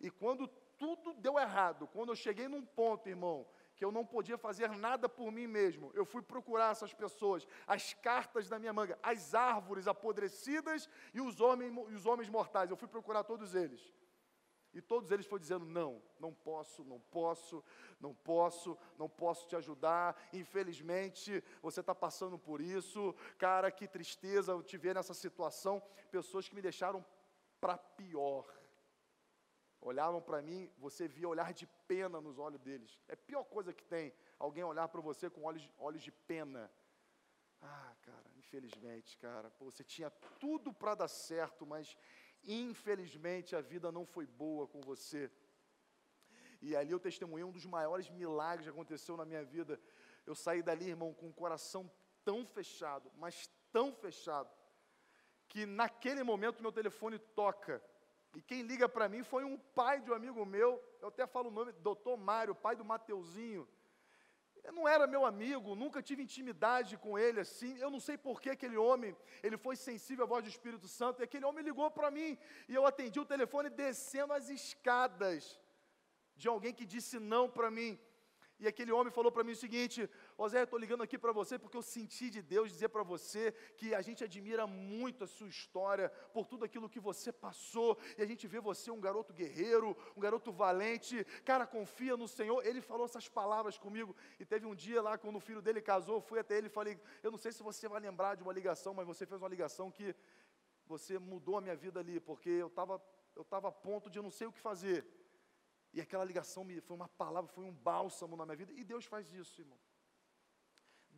[0.00, 0.46] E quando
[0.78, 3.46] tudo deu errado, quando eu cheguei num ponto, irmão,
[3.76, 7.92] que eu não podia fazer nada por mim mesmo, eu fui procurar essas pessoas, as
[7.94, 12.88] cartas da minha manga, as árvores apodrecidas e os homens, os homens mortais, eu fui
[12.88, 13.92] procurar todos eles.
[14.76, 17.64] E todos eles foram dizendo: não, não posso, não posso,
[17.98, 20.14] não posso, não posso te ajudar.
[20.34, 23.14] Infelizmente, você está passando por isso.
[23.38, 25.82] Cara, que tristeza eu te ver nessa situação.
[26.10, 27.02] Pessoas que me deixaram
[27.58, 28.44] para pior.
[29.86, 32.98] Olhavam para mim, você via olhar de pena nos olhos deles.
[33.06, 36.68] É a pior coisa que tem, alguém olhar para você com olhos, olhos de pena.
[37.62, 41.96] Ah, cara, infelizmente, cara, pô, você tinha tudo para dar certo, mas
[42.42, 45.30] infelizmente a vida não foi boa com você.
[46.60, 49.80] E ali eu testemunhei um dos maiores milagres que aconteceu na minha vida.
[50.26, 51.88] Eu saí dali, irmão, com o coração
[52.24, 54.50] tão fechado, mas tão fechado,
[55.46, 57.80] que naquele momento meu telefone toca.
[58.36, 60.70] E quem liga para mim foi um pai de um amigo meu,
[61.00, 63.66] eu até falo o nome, doutor Mário, pai do Mateuzinho.
[64.62, 67.78] Eu não era meu amigo, nunca tive intimidade com ele assim.
[67.78, 71.22] Eu não sei por que aquele homem, ele foi sensível à voz do Espírito Santo,
[71.22, 72.36] e aquele homem ligou para mim,
[72.68, 75.58] e eu atendi o telefone descendo as escadas
[76.34, 77.98] de alguém que disse não para mim.
[78.58, 81.58] E aquele homem falou para mim o seguinte: José, eu estou ligando aqui para você
[81.58, 85.48] porque eu senti de Deus dizer para você que a gente admira muito a sua
[85.48, 89.96] história, por tudo aquilo que você passou, e a gente vê você um garoto guerreiro,
[90.16, 92.64] um garoto valente, cara, confia no Senhor.
[92.64, 96.20] Ele falou essas palavras comigo, e teve um dia lá, quando o filho dele casou,
[96.20, 98.92] fui até ele e falei: Eu não sei se você vai lembrar de uma ligação,
[98.92, 100.14] mas você fez uma ligação que
[100.86, 103.02] você mudou a minha vida ali, porque eu estava
[103.34, 105.06] eu tava a ponto de eu não sei o que fazer.
[105.92, 108.72] E aquela ligação me, foi uma palavra, foi um bálsamo na minha vida.
[108.72, 109.78] E Deus faz isso, irmão.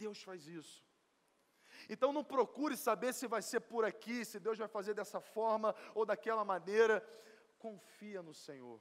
[0.04, 0.76] Deus faz isso.
[1.88, 5.74] Então não procure saber se vai ser por aqui, se Deus vai fazer dessa forma
[5.94, 6.94] ou daquela maneira.
[7.58, 8.80] Confia no Senhor.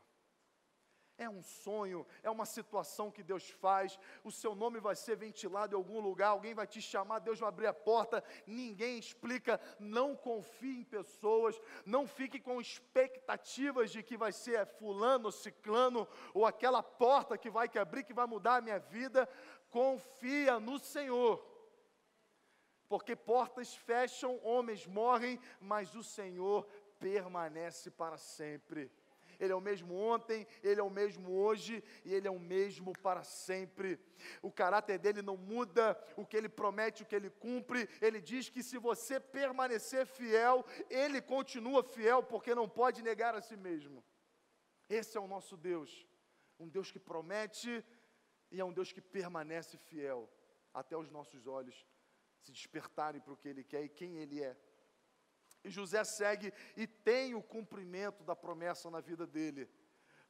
[1.19, 3.99] É um sonho, é uma situação que Deus faz.
[4.23, 7.49] O seu nome vai ser ventilado em algum lugar, alguém vai te chamar, Deus vai
[7.49, 8.23] abrir a porta.
[8.45, 9.59] Ninguém explica.
[9.79, 16.45] Não confie em pessoas, não fique com expectativas de que vai ser fulano, ciclano ou
[16.45, 19.27] aquela porta que vai que abrir que vai mudar a minha vida.
[19.69, 21.45] Confia no Senhor.
[22.87, 26.65] Porque portas fecham, homens morrem, mas o Senhor
[26.99, 28.91] permanece para sempre.
[29.39, 32.93] Ele é o mesmo ontem, Ele é o mesmo hoje e Ele é o mesmo
[32.93, 33.99] para sempre.
[34.41, 37.87] O caráter dele não muda, o que Ele promete, o que Ele cumpre.
[38.01, 43.41] Ele diz que se você permanecer fiel, Ele continua fiel, porque não pode negar a
[43.41, 44.03] si mesmo.
[44.89, 46.07] Esse é o nosso Deus,
[46.59, 47.83] um Deus que promete
[48.51, 50.29] e é um Deus que permanece fiel
[50.73, 51.85] até os nossos olhos
[52.39, 54.55] se despertarem para o que Ele quer e quem Ele é.
[55.63, 59.69] E José segue e tem o cumprimento da promessa na vida dele,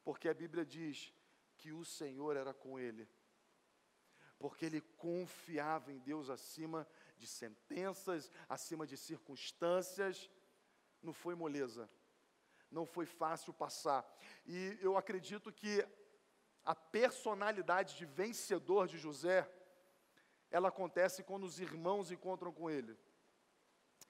[0.02, 1.12] porque a Bíblia diz
[1.56, 3.08] que o Senhor era com ele,
[4.38, 10.30] porque ele confiava em Deus acima de sentenças, acima de circunstâncias.
[11.02, 11.90] Não foi moleza,
[12.70, 14.04] não foi fácil passar.
[14.46, 15.86] E eu acredito que
[16.68, 19.50] a personalidade de vencedor de José,
[20.50, 22.94] ela acontece quando os irmãos encontram com ele.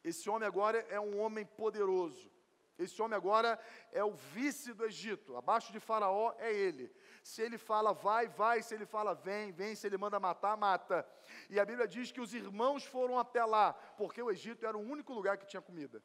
[0.02, 2.28] Esse homem agora é um homem poderoso.
[2.76, 3.60] Esse homem agora
[3.92, 5.36] é o vice do Egito.
[5.36, 6.92] Abaixo de Faraó é ele.
[7.22, 8.60] Se ele fala vai, vai.
[8.60, 9.76] Se ele fala vem, vem.
[9.76, 11.08] Se ele manda matar, mata.
[11.48, 14.80] E a Bíblia diz que os irmãos foram até lá, porque o Egito era o
[14.80, 16.02] único lugar que tinha comida.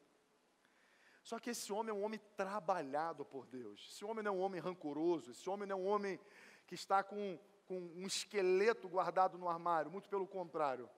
[1.24, 3.88] Só que esse homem é um homem trabalhado por Deus.
[3.90, 5.30] Esse homem não é um homem rancoroso.
[5.30, 6.20] Esse homem não é um homem
[6.66, 9.90] que está com, com um esqueleto guardado no armário.
[9.90, 10.88] Muito pelo contrário.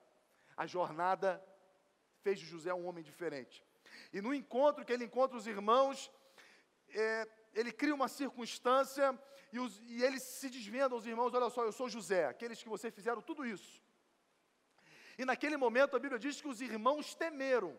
[0.55, 1.43] A jornada
[2.21, 3.63] fez de José um homem diferente.
[4.11, 6.11] E no encontro que ele encontra os irmãos,
[6.89, 9.17] é, ele cria uma circunstância
[9.51, 12.69] e, os, e ele se desvenda aos irmãos: Olha só, eu sou José, aqueles que
[12.69, 13.81] vocês fizeram tudo isso.
[15.17, 17.77] E naquele momento a Bíblia diz que os irmãos temeram,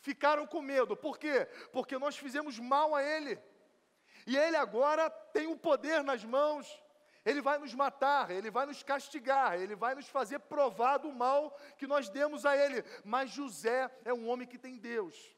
[0.00, 0.96] ficaram com medo.
[0.96, 1.46] Por quê?
[1.72, 3.38] Porque nós fizemos mal a ele.
[4.26, 6.82] E ele agora tem o poder nas mãos
[7.24, 11.56] ele vai nos matar, Ele vai nos castigar, Ele vai nos fazer provar do mal
[11.78, 12.82] que nós demos a Ele.
[13.04, 15.36] Mas José é um homem que tem Deus.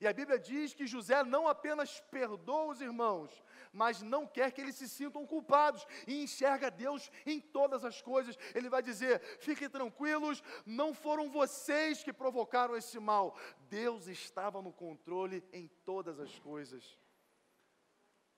[0.00, 4.60] E a Bíblia diz que José não apenas perdoa os irmãos, mas não quer que
[4.60, 8.36] eles se sintam culpados e enxerga Deus em todas as coisas.
[8.54, 13.36] Ele vai dizer: fiquem tranquilos, não foram vocês que provocaram esse mal,
[13.68, 16.98] Deus estava no controle em todas as coisas.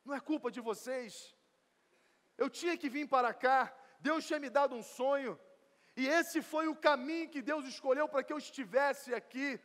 [0.02, 1.34] Não é culpa de vocês,
[2.40, 3.58] eu tinha que vir para cá,
[4.00, 5.38] Deus tinha me dado um sonho,
[5.94, 9.60] e esse foi o caminho que Deus escolheu para que eu estivesse aqui.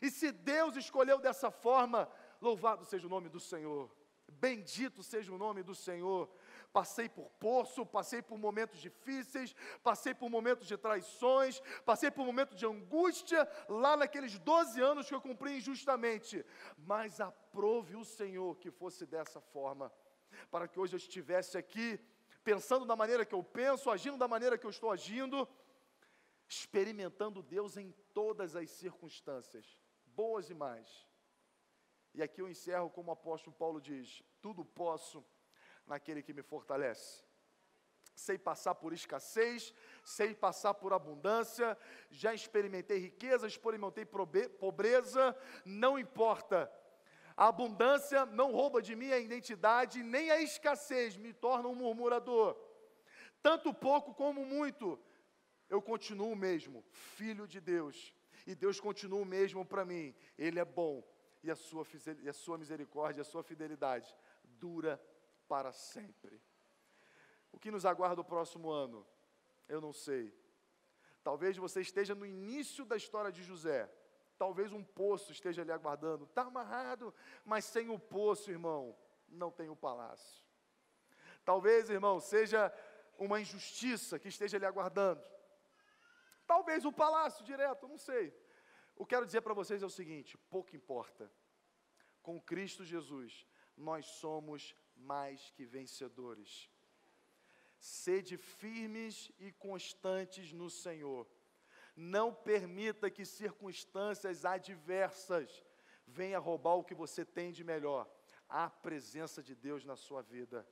[0.00, 2.08] E se Deus escolheu dessa forma,
[2.40, 3.94] louvado seja o nome do Senhor,
[4.32, 6.30] bendito seja o nome do Senhor.
[6.72, 12.56] Passei por poço, passei por momentos difíceis, passei por momentos de traições, passei por momentos
[12.58, 16.44] de angústia, lá naqueles 12 anos que eu cumpri injustamente.
[16.78, 19.92] Mas aprove o Senhor que fosse dessa forma
[20.50, 22.00] para que hoje eu estivesse aqui
[22.42, 25.48] pensando da maneira que eu penso, agindo da maneira que eu estou agindo,
[26.48, 29.76] experimentando Deus em todas as circunstâncias,
[30.06, 31.06] boas e más.
[32.14, 35.24] E aqui eu encerro como o apóstolo Paulo diz: tudo posso
[35.86, 37.24] naquele que me fortalece.
[38.14, 41.76] Sei passar por escassez, sei passar por abundância,
[42.10, 46.72] já experimentei riqueza, experimentei pobreza, não importa.
[47.36, 52.56] A abundância não rouba de mim a identidade, nem a escassez me torna um murmurador.
[53.42, 54.98] Tanto pouco como muito,
[55.68, 58.14] eu continuo o mesmo, filho de Deus.
[58.46, 60.14] E Deus continua o mesmo para mim.
[60.38, 61.04] Ele é bom
[61.42, 61.86] e a sua,
[62.22, 65.00] e a sua misericórdia, a sua fidelidade dura
[65.46, 66.40] para sempre.
[67.52, 69.06] O que nos aguarda o próximo ano?
[69.68, 70.34] Eu não sei.
[71.22, 73.90] Talvez você esteja no início da história de José.
[74.38, 76.24] Talvez um poço esteja ali aguardando.
[76.24, 77.14] Está amarrado,
[77.44, 78.96] mas sem o poço, irmão,
[79.28, 80.44] não tem o palácio.
[81.44, 82.72] Talvez, irmão, seja
[83.18, 85.22] uma injustiça que esteja ali aguardando.
[86.46, 88.34] Talvez o palácio direto, não sei.
[88.94, 91.30] O que quero dizer para vocês é o seguinte: pouco importa.
[92.22, 96.70] Com Cristo Jesus, nós somos mais que vencedores.
[97.78, 101.26] Sede firmes e constantes no Senhor.
[101.96, 105.64] Não permita que circunstâncias adversas
[106.06, 108.06] venham roubar o que você tem de melhor,
[108.48, 110.68] a presença de Deus na sua vida.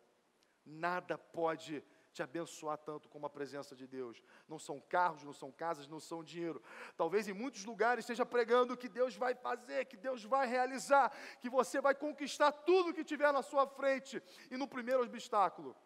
[0.65, 4.23] Nada pode te abençoar tanto como a presença de Deus.
[4.49, 6.63] Não são carros, não são casas, não são dinheiro.
[6.97, 11.11] Talvez em muitos lugares esteja pregando que Deus vai fazer, que Deus vai realizar,
[11.41, 14.23] que você vai conquistar tudo que tiver na sua frente.
[14.51, 15.77] E no primeiro obstáculo,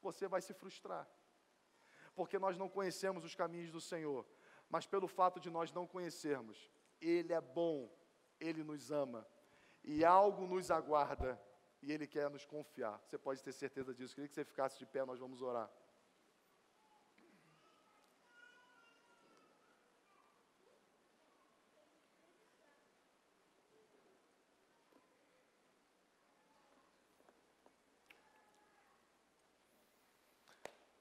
[0.00, 1.08] você vai se frustrar.
[2.14, 4.24] Porque nós não conhecemos os caminhos do Senhor.
[4.68, 7.90] Mas pelo fato de nós não conhecermos, Ele é bom,
[8.38, 9.26] Ele nos ama.
[9.82, 11.40] E algo nos aguarda
[11.80, 13.00] e Ele quer nos confiar.
[13.04, 14.14] Você pode ter certeza disso.
[14.14, 15.70] Queria que você ficasse de pé, nós vamos orar.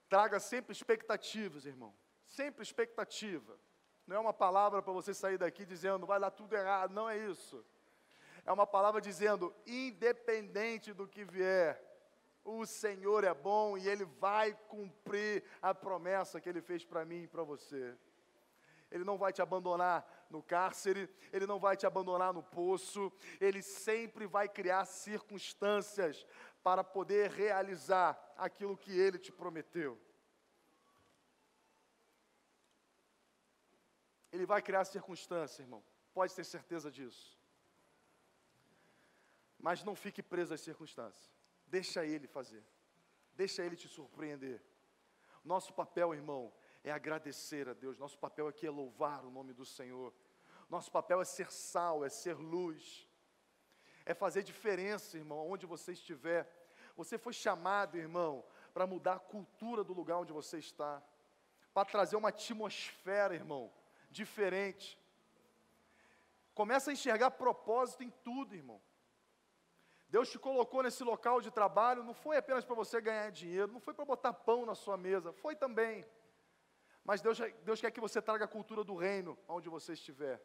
[0.10, 1.94] Traga sempre expectativas, irmão.
[2.38, 3.54] Sempre expectativa.
[4.06, 6.94] Não é uma palavra para você sair daqui dizendo vai dar tudo errado.
[6.94, 7.58] Não é isso
[8.48, 11.84] é uma palavra dizendo: independente do que vier,
[12.44, 17.24] o Senhor é bom e Ele vai cumprir a promessa que Ele fez para mim
[17.24, 17.94] e para você.
[18.90, 23.12] Ele não vai te abandonar no cárcere, Ele não vai te abandonar no poço,
[23.42, 26.26] Ele sempre vai criar circunstâncias
[26.64, 30.00] para poder realizar aquilo que Ele te prometeu.
[34.32, 37.38] Ele vai criar circunstâncias, irmão, pode ter certeza disso.
[39.60, 41.32] Mas não fique preso às circunstâncias.
[41.66, 42.64] Deixa Ele fazer.
[43.34, 44.62] Deixa Ele te surpreender.
[45.44, 46.54] Nosso papel, irmão,
[46.84, 47.98] é agradecer a Deus.
[47.98, 50.14] Nosso papel aqui é louvar o nome do Senhor.
[50.70, 53.08] Nosso papel é ser sal, é ser luz.
[54.06, 56.50] É fazer diferença, irmão, onde você estiver.
[56.96, 61.02] Você foi chamado, irmão, para mudar a cultura do lugar onde você está.
[61.74, 63.72] Para trazer uma atmosfera, irmão,
[64.10, 65.00] diferente.
[66.54, 68.82] Começa a enxergar propósito em tudo, irmão.
[70.10, 73.80] Deus te colocou nesse local de trabalho, não foi apenas para você ganhar dinheiro, não
[73.80, 76.06] foi para botar pão na sua mesa, foi também.
[77.04, 80.42] Mas Deus, Deus quer que você traga a cultura do reino onde você estiver.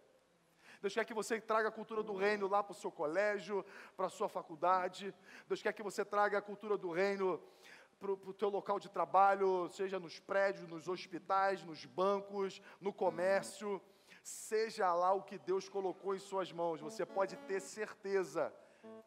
[0.80, 3.64] Deus quer que você traga a cultura do reino lá para o seu colégio,
[3.96, 5.14] para a sua faculdade.
[5.46, 7.40] Deus quer que você traga a cultura do reino
[8.02, 13.80] para o teu local de trabalho, seja nos prédios, nos hospitais, nos bancos, no comércio.
[14.24, 18.52] Seja lá o que Deus colocou em suas mãos, você pode ter certeza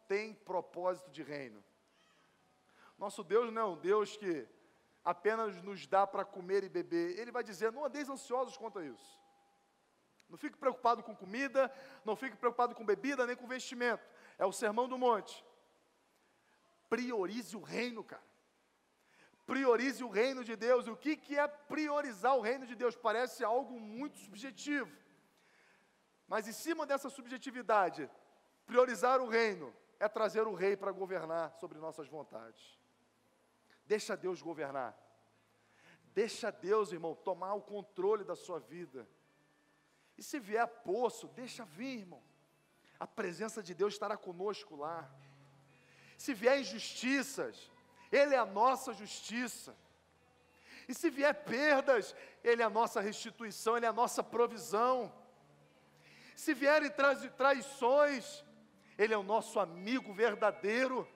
[0.08, 1.62] tem propósito de reino.
[2.98, 4.48] Nosso Deus não é um Deus que
[5.04, 7.18] apenas nos dá para comer e beber.
[7.18, 9.20] Ele vai dizer: não andeis ansiosos quanto a isso.
[10.28, 11.70] Não fique preocupado com comida,
[12.04, 14.08] não fique preocupado com bebida, nem com vestimento.
[14.38, 15.44] É o sermão do monte.
[16.88, 18.24] Priorize o reino, cara.
[19.46, 20.86] Priorize o reino de Deus.
[20.86, 22.96] E o que, que é priorizar o reino de Deus?
[22.96, 24.90] Parece algo muito subjetivo.
[26.26, 28.10] Mas em cima dessa subjetividade,
[28.66, 32.76] priorizar o reino é trazer o rei para governar sobre nossas vontades.
[33.86, 34.98] Deixa Deus governar.
[36.12, 39.08] Deixa Deus, irmão, tomar o controle da sua vida.
[40.18, 42.22] E se vier poço, deixa vir, irmão.
[42.98, 45.08] A presença de Deus estará conosco lá.
[46.16, 47.70] Se vier injustiças,
[48.10, 49.76] Ele é a nossa justiça.
[50.88, 55.12] E se vier perdas, Ele é a nossa restituição, Ele é a nossa provisão.
[56.36, 56.90] Se vierem
[57.36, 58.44] traições,
[58.98, 61.08] ele é o nosso amigo verdadeiro.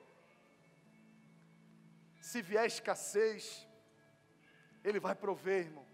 [2.19, 3.67] Se vier escassez,
[4.83, 5.85] Ele vai prover, irmão.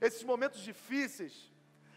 [0.00, 1.52] Esses momentos difíceis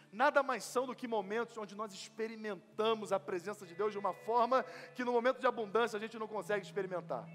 [0.10, 4.14] Nada mais são do que momentos onde nós experimentamos a presença de Deus de uma
[4.14, 4.64] forma
[4.96, 7.28] que no momento de abundância a gente não consegue experimentar.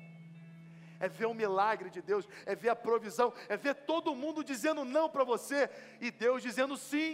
[1.03, 4.85] É ver o milagre de Deus, é ver a provisão, é ver todo mundo dizendo
[4.85, 5.69] não para você
[6.01, 7.11] e Deus dizendo sim.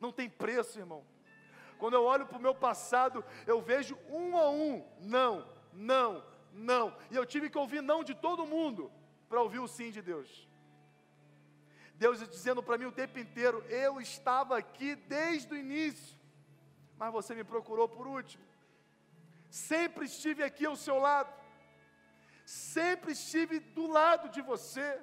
[0.00, 1.04] Não tem preço, irmão.
[1.80, 6.96] Quando eu olho para o meu passado, eu vejo um a um, não, não, não.
[7.10, 8.88] E eu tive que ouvir não de todo mundo
[9.28, 10.48] para ouvir o sim de Deus.
[11.96, 16.16] Deus dizendo para mim o tempo inteiro: Eu estava aqui desde o início,
[16.96, 18.44] mas você me procurou por último.
[19.50, 21.32] Sempre estive aqui ao seu lado,
[22.44, 25.00] sempre estive do lado de você,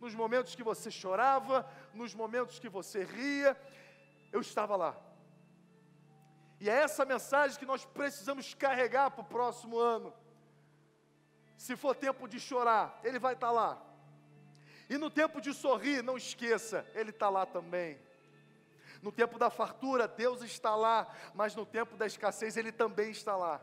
[0.00, 3.56] nos momentos que você chorava, nos momentos que você ria,
[4.32, 4.96] eu estava lá.
[6.60, 10.12] E é essa mensagem que nós precisamos carregar para o próximo ano.
[11.56, 13.80] Se for tempo de chorar, Ele vai estar lá.
[14.88, 17.98] E no tempo de sorrir, não esqueça, Ele está lá também.
[19.02, 23.36] No tempo da fartura, Deus está lá, mas no tempo da escassez, Ele também está
[23.36, 23.60] lá.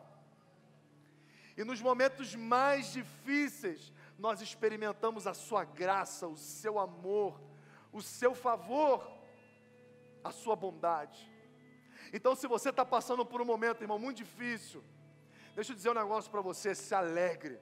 [1.57, 7.39] E nos momentos mais difíceis, nós experimentamos a Sua graça, o Seu amor,
[7.91, 9.09] o Seu favor,
[10.23, 11.31] a Sua bondade.
[12.11, 14.83] Então, se você está passando por um momento, irmão, muito difícil,
[15.55, 17.59] deixa eu dizer um negócio para você: se alegre.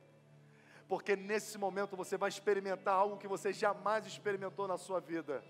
[0.88, 5.44] Porque nesse momento você vai experimentar algo que você jamais experimentou na sua vida: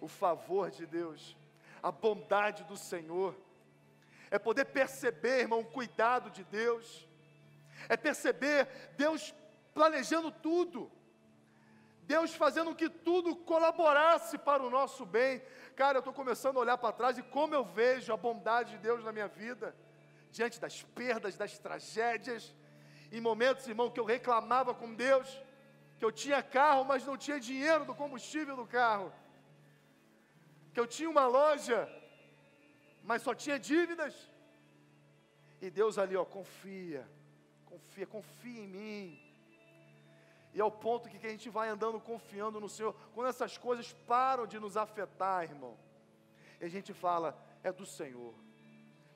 [0.00, 1.36] o favor de Deus,
[1.82, 3.36] a bondade do Senhor,
[4.30, 7.06] é poder perceber, irmão, o cuidado de Deus,
[7.88, 9.34] é perceber Deus
[9.74, 10.90] planejando tudo.
[12.04, 15.42] Deus fazendo que tudo colaborasse para o nosso bem.
[15.76, 18.78] Cara, eu estou começando a olhar para trás e como eu vejo a bondade de
[18.78, 19.74] Deus na minha vida,
[20.30, 22.54] diante das perdas, das tragédias,
[23.10, 25.28] em momentos, irmão, que eu reclamava com Deus,
[25.98, 29.12] que eu tinha carro, mas não tinha dinheiro do combustível do carro,
[30.72, 31.88] que eu tinha uma loja,
[33.04, 34.14] mas só tinha dívidas.
[35.60, 37.08] E Deus ali, ó, confia,
[37.72, 39.18] confia, confia em mim.
[40.54, 42.94] E é o ponto que a gente vai andando confiando no Senhor.
[43.14, 45.78] Quando essas coisas param de nos afetar, irmão,
[46.60, 47.28] e a gente fala,
[47.64, 48.34] é do Senhor,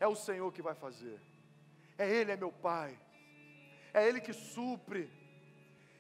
[0.01, 1.21] é o Senhor que vai fazer,
[1.99, 2.99] é Ele, é meu Pai,
[3.93, 5.11] é Ele que supre,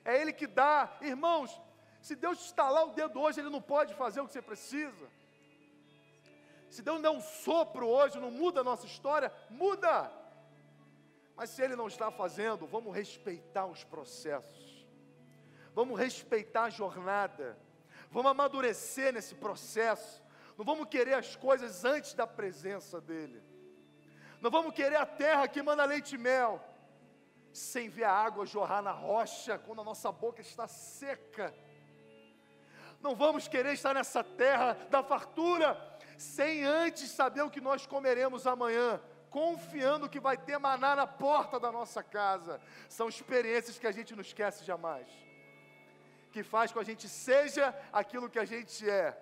[0.04, 0.96] é Ele que dá.
[1.02, 1.60] Irmãos,
[2.00, 5.06] se Deus estalar o dedo hoje, Ele não pode fazer o que você precisa.
[6.70, 10.10] Se Deus der um sopro hoje, não muda a nossa história, muda.
[11.36, 14.86] Mas se Ele não está fazendo, vamos respeitar os processos,
[15.74, 17.58] vamos respeitar a jornada,
[18.10, 20.24] vamos amadurecer nesse processo,
[20.56, 23.42] não vamos querer as coisas antes da presença dEle,
[24.40, 26.62] não vamos querer a terra que manda leite e mel,
[27.52, 31.54] sem ver a água jorrar na rocha, quando a nossa boca está seca.
[33.00, 35.76] Não vamos querer estar nessa terra da fartura,
[36.18, 39.00] sem antes saber o que nós comeremos amanhã,
[39.36, 42.58] confiando que vai ter maná na porta da nossa casa.
[42.88, 45.06] São experiências que a gente não esquece jamais,
[46.32, 49.14] que faz com a gente seja aquilo que a gente é,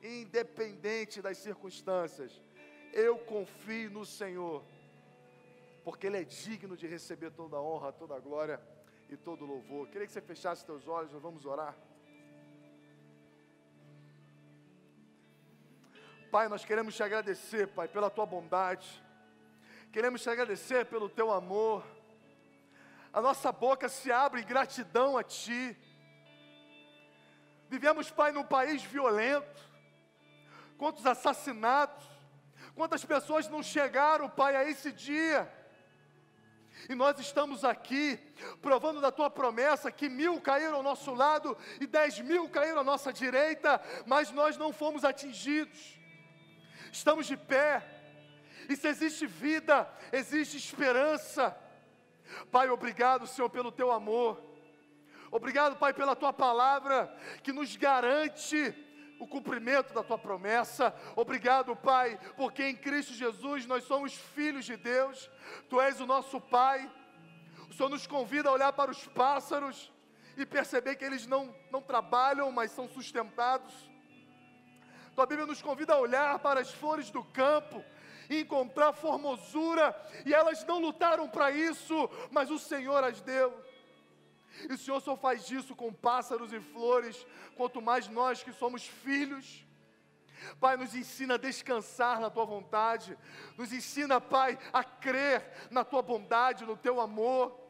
[0.00, 2.40] independente das circunstâncias.
[2.92, 4.62] Eu confio no Senhor
[5.82, 8.60] porque Ele é digno de receber toda a honra, toda a glória
[9.10, 9.88] e todo o louvor.
[9.88, 11.74] Queria que você fechasse seus olhos, nós vamos orar.
[16.30, 19.03] Pai, nós queremos te agradecer, Pai, pela tua bondade,
[19.94, 21.86] queremos te agradecer pelo teu amor.
[23.12, 25.78] A nossa boca se abre em gratidão a Ti.
[27.68, 29.62] Vivemos, Pai, num país violento.
[30.76, 32.04] Quantos assassinatos,
[32.74, 35.48] quantas pessoas não chegaram, Pai, a esse dia
[36.88, 38.18] e nós estamos aqui
[38.60, 42.84] provando da tua promessa que mil caíram ao nosso lado e dez mil caíram à
[42.84, 45.96] nossa direita, mas nós não fomos atingidos.
[46.90, 47.93] Estamos de pé.
[48.68, 51.56] E se existe vida, existe esperança.
[52.50, 54.42] Pai, obrigado, Senhor, pelo teu amor.
[55.30, 57.12] Obrigado, Pai, pela tua palavra
[57.42, 58.74] que nos garante
[59.18, 60.94] o cumprimento da tua promessa.
[61.16, 65.30] Obrigado, Pai, porque em Cristo Jesus nós somos filhos de Deus,
[65.68, 66.90] tu és o nosso Pai.
[67.68, 69.92] O Senhor nos convida a olhar para os pássaros
[70.36, 73.72] e perceber que eles não, não trabalham, mas são sustentados.
[75.14, 77.84] Tua Bíblia nos convida a olhar para as flores do campo
[78.28, 79.94] e encontrar formosura,
[80.24, 83.52] e elas não lutaram para isso, mas o Senhor as deu.
[84.68, 88.86] E o Senhor só faz isso com pássaros e flores, quanto mais nós que somos
[88.86, 89.64] filhos.
[90.60, 93.16] Pai, nos ensina a descansar na tua vontade,
[93.56, 97.60] nos ensina, Pai, a crer na tua bondade, no teu amor.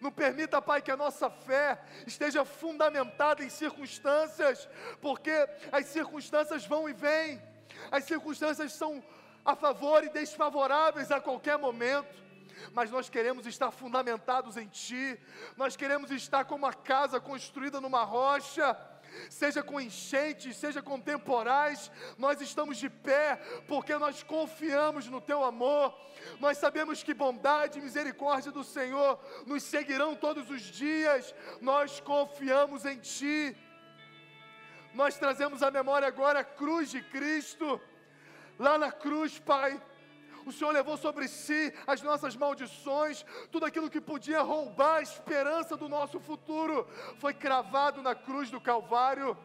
[0.00, 4.68] Não permita, Pai, que a nossa fé esteja fundamentada em circunstâncias,
[5.00, 5.32] porque
[5.72, 7.42] as circunstâncias vão e vêm,
[7.90, 9.02] as circunstâncias são
[9.48, 12.14] a favor e desfavoráveis a qualquer momento.
[12.74, 15.18] Mas nós queremos estar fundamentados em Ti,
[15.56, 18.76] nós queremos estar como uma casa construída numa rocha,
[19.30, 23.36] seja com enchentes, seja com temporais, nós estamos de pé,
[23.66, 25.98] porque nós confiamos no Teu amor,
[26.40, 32.84] nós sabemos que bondade e misericórdia do Senhor nos seguirão todos os dias, nós confiamos
[32.84, 33.56] em Ti.
[34.94, 37.80] Nós trazemos à memória agora a cruz de Cristo,
[38.58, 39.80] lá na cruz, Pai,
[40.44, 45.76] o Senhor levou sobre si as nossas maldições, tudo aquilo que podia roubar a esperança
[45.76, 46.88] do nosso futuro,
[47.18, 49.36] foi cravado na cruz do Calvário.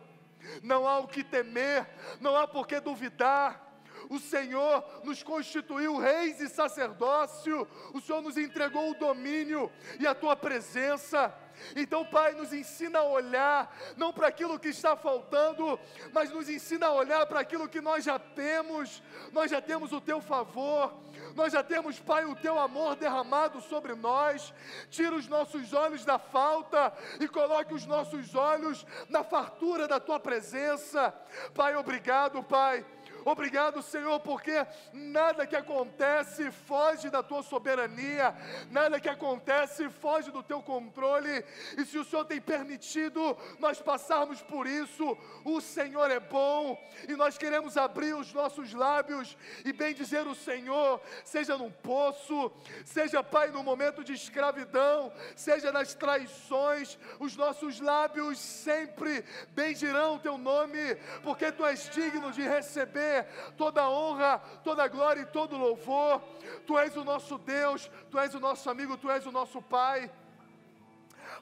[0.61, 1.87] Não há o que temer,
[2.19, 3.72] não há por que duvidar.
[4.13, 10.13] O Senhor nos constituiu reis e sacerdócio, o Senhor nos entregou o domínio e a
[10.13, 11.33] tua presença.
[11.75, 15.79] Então, Pai, nos ensina a olhar, não para aquilo que está faltando,
[16.11, 19.01] mas nos ensina a olhar para aquilo que nós já temos.
[19.31, 20.93] Nós já temos o teu favor,
[21.33, 24.53] nós já temos, Pai, o teu amor derramado sobre nós.
[24.91, 30.19] Tira os nossos olhos da falta e coloque os nossos olhos na fartura da tua
[30.19, 31.11] presença.
[31.55, 32.85] Pai, obrigado, Pai
[33.25, 38.35] Obrigado, Senhor, porque nada que acontece foge da tua soberania,
[38.69, 41.43] nada que acontece foge do teu controle.
[41.77, 47.15] E se o Senhor tem permitido nós passarmos por isso, o Senhor é bom e
[47.15, 52.51] nós queremos abrir os nossos lábios e bem dizer o Senhor, seja num poço,
[52.83, 60.19] seja, Pai, no momento de escravidão, seja nas traições, os nossos lábios sempre bendirão o
[60.19, 63.12] teu nome, porque tu és digno de receber
[63.55, 66.21] toda honra, toda glória e todo louvor.
[66.65, 70.11] Tu és o nosso Deus, tu és o nosso amigo, tu és o nosso Pai.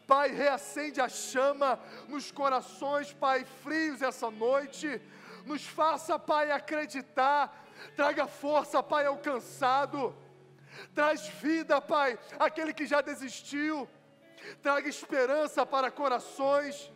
[0.08, 5.02] Pai, reacende a chama nos corações, Pai, frios essa noite.
[5.46, 7.66] Nos faça, Pai, acreditar.
[7.96, 10.16] Traga força, Pai, ao cansado.
[10.94, 13.88] Traz vida, Pai, àquele que já desistiu.
[14.62, 16.92] Traga esperança para corações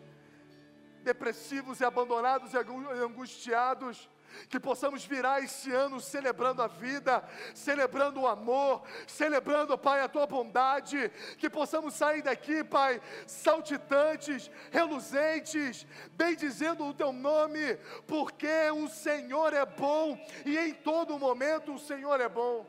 [1.04, 4.10] depressivos e abandonados e angustiados
[4.50, 7.24] que possamos virar esse ano celebrando a vida,
[7.54, 15.86] celebrando o amor, celebrando, Pai, a tua bondade, que possamos sair daqui, Pai, saltitantes, reluzentes,
[16.12, 17.76] bendizendo o teu nome,
[18.08, 22.66] porque o Senhor é bom e em todo momento o Senhor é bom.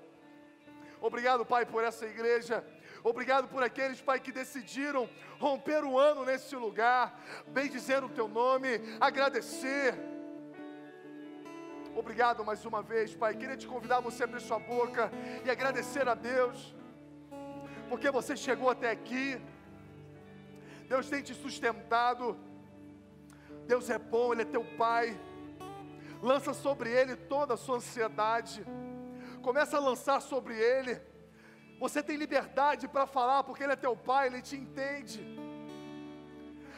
[1.00, 2.64] Obrigado, Pai, por essa igreja.
[3.04, 5.08] Obrigado por aqueles, Pai, que decidiram
[5.38, 9.94] romper o ano nesse lugar, bendizer o teu nome, agradecer
[12.00, 13.34] Obrigado mais uma vez, Pai.
[13.34, 15.10] Queria te convidar você a abrir sua boca
[15.46, 16.74] e agradecer a Deus,
[17.88, 19.40] porque você chegou até aqui.
[20.90, 22.36] Deus tem te sustentado.
[23.66, 25.18] Deus é bom, Ele é teu Pai.
[26.20, 28.62] Lança sobre Ele toda a sua ansiedade.
[29.40, 31.00] Começa a lançar sobre Ele.
[31.80, 35.18] Você tem liberdade para falar, porque Ele é teu Pai, Ele te entende.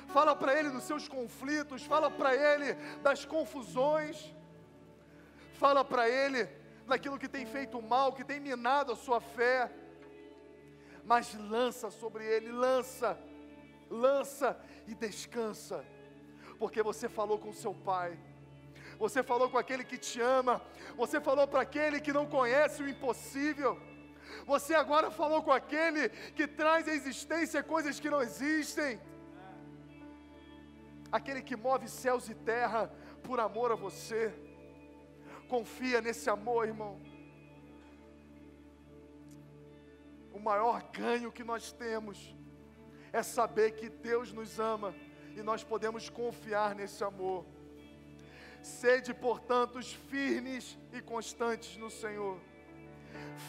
[0.07, 4.38] Fala para Ele dos seus conflitos, fala para Ele das confusões.
[5.59, 6.49] Fala para Ele
[6.87, 9.71] daquilo que tem feito mal, que tem minado a sua fé.
[11.05, 13.19] Mas lança sobre Ele, lança,
[13.91, 14.57] lança
[14.87, 15.85] e descansa,
[16.61, 18.17] porque você falou com seu Pai.
[18.99, 20.63] Você falou com aquele que te ama,
[20.97, 23.81] você falou para aquele que não conhece o impossível.
[24.47, 29.01] Você agora falou com aquele que traz à existência coisas que não existem.
[31.11, 32.93] Aquele que move céus e terra
[33.23, 34.48] por amor a você.
[35.49, 37.01] Confia nesse amor, irmão.
[40.33, 42.35] O maior ganho que nós temos
[43.13, 44.95] é saber que Deus nos ama
[45.35, 47.47] e nós podemos confiar nesse amor.
[48.63, 49.81] Sede, portanto,
[50.11, 52.39] firmes e constantes no Senhor.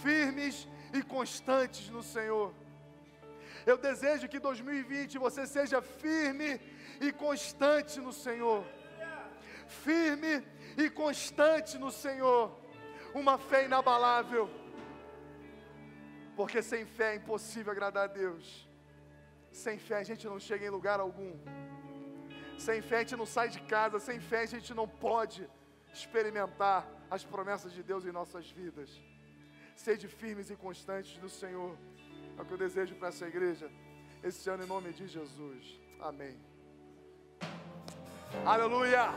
[0.02, 2.54] Firmes e constantes no Senhor.
[3.66, 6.60] Eu desejo que 2020 você seja firme
[7.02, 8.66] e constante no Senhor.
[9.68, 10.44] Firme
[10.86, 12.58] e constante no Senhor,
[13.14, 14.50] uma fé inabalável,
[16.36, 18.68] porque sem fé é impossível agradar a Deus.
[19.52, 21.34] Sem fé a gente não chega em lugar algum.
[22.58, 25.50] Sem fé a gente não sai de casa, sem fé a gente não pode
[25.94, 28.90] experimentar as promessas de Deus em nossas vidas.
[29.76, 31.76] Sede firmes e constantes no Senhor.
[32.38, 33.70] É o que eu desejo para essa igreja
[34.24, 35.80] esse ano em nome de Jesus.
[36.00, 36.38] Amém.
[38.46, 39.14] Aleluia.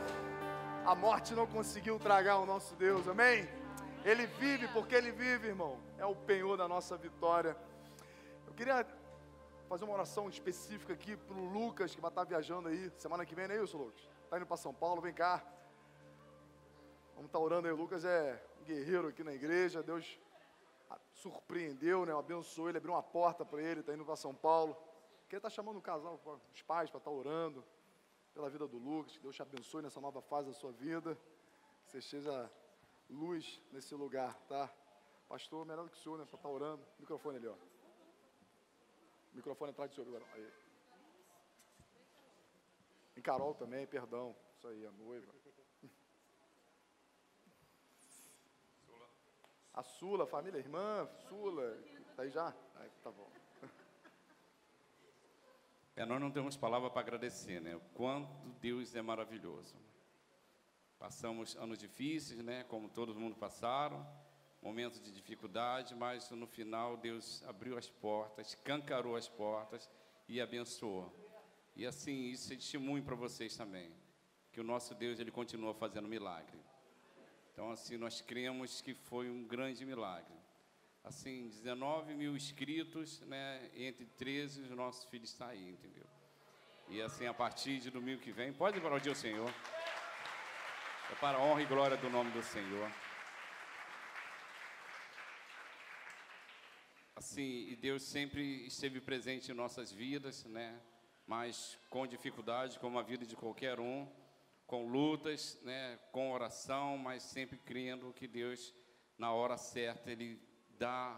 [0.85, 3.47] A morte não conseguiu tragar o nosso Deus, amém?
[4.03, 5.79] Ele vive porque Ele vive, irmão.
[5.97, 7.55] É o penhor da nossa vitória.
[8.45, 8.85] Eu queria
[9.69, 13.33] fazer uma oração específica aqui para o Lucas, que vai estar viajando aí semana que
[13.33, 14.09] vem, não é isso, Lucas?
[14.25, 15.41] Está indo para São Paulo, vem cá.
[17.15, 17.73] Vamos estar orando aí.
[17.73, 19.81] O Lucas é guerreiro aqui na igreja.
[19.81, 20.19] Deus
[21.13, 22.13] surpreendeu, né?
[22.13, 24.75] Abençoou ele, abriu uma porta para ele, está indo para São Paulo.
[25.29, 26.19] Que ele está chamando o casal,
[26.53, 27.63] os pais, para estar tá orando
[28.33, 29.15] pela vida do Lucas.
[29.15, 31.17] Que Deus te abençoe nessa nova fase da sua vida.
[31.85, 32.51] Que você seja
[33.09, 34.73] luz nesse lugar, tá?
[35.27, 36.25] Pastor, melhor do que o senhor, né?
[36.25, 36.85] Para tá orando.
[36.99, 37.55] Microfone ali, ó.
[39.33, 40.25] Microfone atrás do senhor agora.
[40.33, 40.51] Aí.
[43.15, 44.35] Em Carol também, perdão.
[44.57, 45.31] Isso aí, a noiva.
[49.73, 51.75] A Sula, família, irmã, Sula,
[52.15, 52.53] tá aí já?
[52.75, 53.27] Aí, tá bom.
[55.95, 57.75] É, nós não temos palavra para agradecer, né?
[57.75, 59.75] O quanto Deus é maravilhoso.
[60.97, 62.63] Passamos anos difíceis, né?
[62.63, 64.07] Como todo mundo passaram,
[64.61, 69.87] momentos de dificuldade, mas no final Deus abriu as portas, escancarou as portas
[70.27, 71.13] e abençoou.
[71.75, 73.91] E assim, isso é testemunho para vocês também,
[74.51, 76.59] que o nosso Deus ele continua fazendo milagre.
[77.51, 80.33] Então, assim, nós cremos que foi um grande milagre.
[81.03, 83.69] Assim, 19 mil inscritos, né?
[83.75, 86.05] Entre 13, o nosso filho está aí, entendeu?
[86.87, 89.53] E assim, a partir de domingo que vem, pode aplaudir o Senhor.
[91.11, 92.89] É para a honra e glória do nome do Senhor.
[97.15, 100.79] Assim, e Deus sempre esteve presente em nossas vidas, né?
[101.27, 104.07] Mas com dificuldade, como a vida de qualquer um
[104.65, 108.73] com lutas, né, com oração, mas sempre crendo que Deus,
[109.17, 110.41] na hora certa, Ele
[110.83, 111.17] dá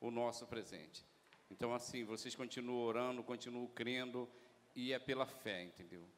[0.00, 1.04] o nosso presente.
[1.50, 4.26] Então, assim, vocês continuam orando, continuam crendo,
[4.74, 6.08] e é pela fé, entendeu?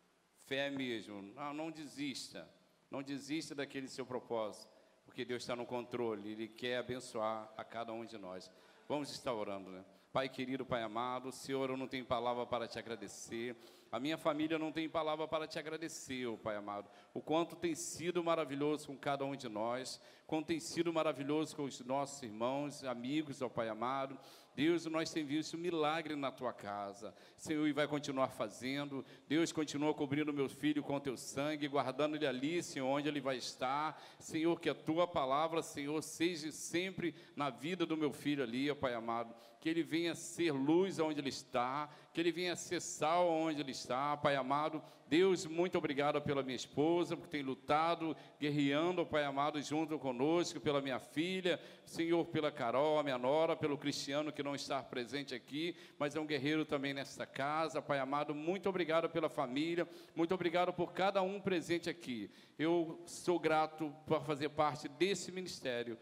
[0.46, 1.20] Fé mesmo.
[1.20, 2.48] Não, não desista.
[2.88, 4.70] Não desista daquele seu propósito,
[5.04, 8.50] porque Deus está no controle, Ele quer abençoar a cada um de nós.
[8.88, 9.84] Vamos estar orando, né?
[10.18, 13.54] Pai querido, Pai amado, Senhor, eu não tenho palavra para te agradecer.
[13.92, 16.90] A minha família não tem palavra para te agradecer, oh Pai amado.
[17.14, 21.62] O quanto tem sido maravilhoso com cada um de nós, quanto tem sido maravilhoso com
[21.62, 24.18] os nossos irmãos, amigos, oh Pai amado.
[24.56, 27.14] Deus, nós temos visto um milagre na tua casa.
[27.36, 29.06] Senhor, e vai continuar fazendo.
[29.28, 33.36] Deus continua cobrindo meu filho com teu sangue, guardando ele ali, Senhor, onde ele vai
[33.36, 34.02] estar.
[34.18, 38.74] Senhor, que a tua palavra, Senhor, seja sempre na vida do meu filho ali, ó
[38.74, 39.32] Pai amado.
[39.60, 43.72] Que ele venha ser luz onde ele está, que ele venha ser sal onde ele
[43.72, 44.82] está, Pai amado.
[45.08, 50.82] Deus, muito obrigado pela minha esposa, porque tem lutado, guerreando, Pai amado, junto conosco, pela
[50.82, 55.74] minha filha, Senhor, pela Carol, a minha nora, pelo Cristiano que não está presente aqui,
[55.98, 58.34] mas é um guerreiro também nesta casa, Pai amado.
[58.34, 62.30] Muito obrigado pela família, muito obrigado por cada um presente aqui.
[62.58, 65.96] Eu sou grato por fazer parte desse ministério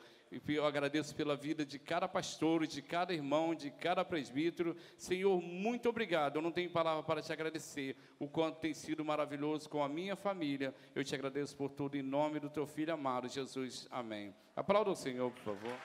[0.47, 4.77] e eu agradeço pela vida de cada pastor, de cada irmão, de cada presbítero.
[4.99, 6.37] Senhor, muito obrigado.
[6.37, 10.15] Eu não tenho palavra para te agradecer o quanto tem sido maravilhoso com a minha
[10.15, 10.75] família.
[10.95, 13.89] Eu te agradeço por tudo em nome do teu filho amado, Jesus.
[13.91, 14.35] Amém.
[14.55, 15.79] Aplauda o Senhor, por favor.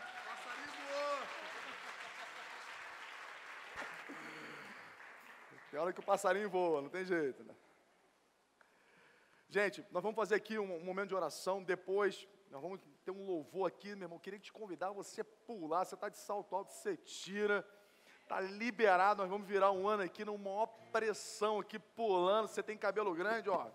[5.70, 7.56] Tem hora que o passarinho voa, não tem jeito, né?
[9.47, 11.64] Gente, nós vamos fazer aqui um, um momento de oração.
[11.64, 14.20] Depois, nós vamos ter um louvor aqui, meu irmão.
[14.20, 15.86] Queria te convidar você pular.
[15.86, 17.66] Você está de salto alto, você tira.
[18.24, 19.22] Está liberado.
[19.22, 22.49] Nós vamos virar um ano aqui numa maior pressão aqui, pulando.
[22.49, 23.68] Você tem cabelo grande, ó.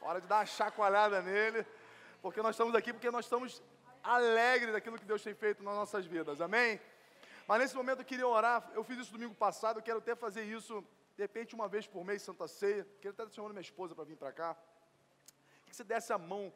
[0.00, 1.66] Hora de dar uma chacoalhada nele.
[2.22, 3.62] Porque nós estamos aqui, porque nós estamos
[4.02, 6.40] alegres daquilo que Deus tem feito nas nossas vidas.
[6.40, 6.80] Amém?
[7.46, 8.70] Mas nesse momento eu queria orar.
[8.72, 9.78] Eu fiz isso domingo passado.
[9.78, 10.82] Eu quero até fazer isso,
[11.16, 12.88] de repente, uma vez por mês, Santa Ceia.
[13.02, 14.56] Quero até chamar minha esposa para vir para cá.
[15.66, 16.50] Que você desse a mão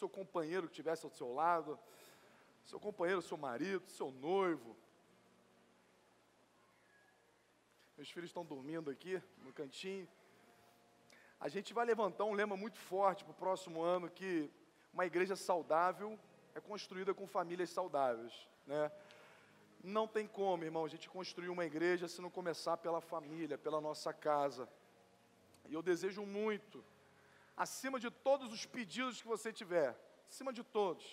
[0.00, 1.78] seu companheiro que estivesse ao seu lado,
[2.64, 4.74] seu companheiro, seu marido, seu noivo.
[7.96, 10.08] Meus filhos estão dormindo aqui no cantinho.
[11.38, 14.50] A gente vai levantar um lema muito forte para o próximo ano que
[14.94, 16.18] uma igreja saudável
[16.54, 18.90] é construída com famílias saudáveis, né?
[19.82, 23.80] Não tem como, irmão, a gente construir uma igreja se não começar pela família, pela
[23.80, 24.68] nossa casa.
[25.68, 26.84] E eu desejo muito
[27.60, 29.94] acima de todos os pedidos que você tiver,
[30.26, 31.04] acima de todos,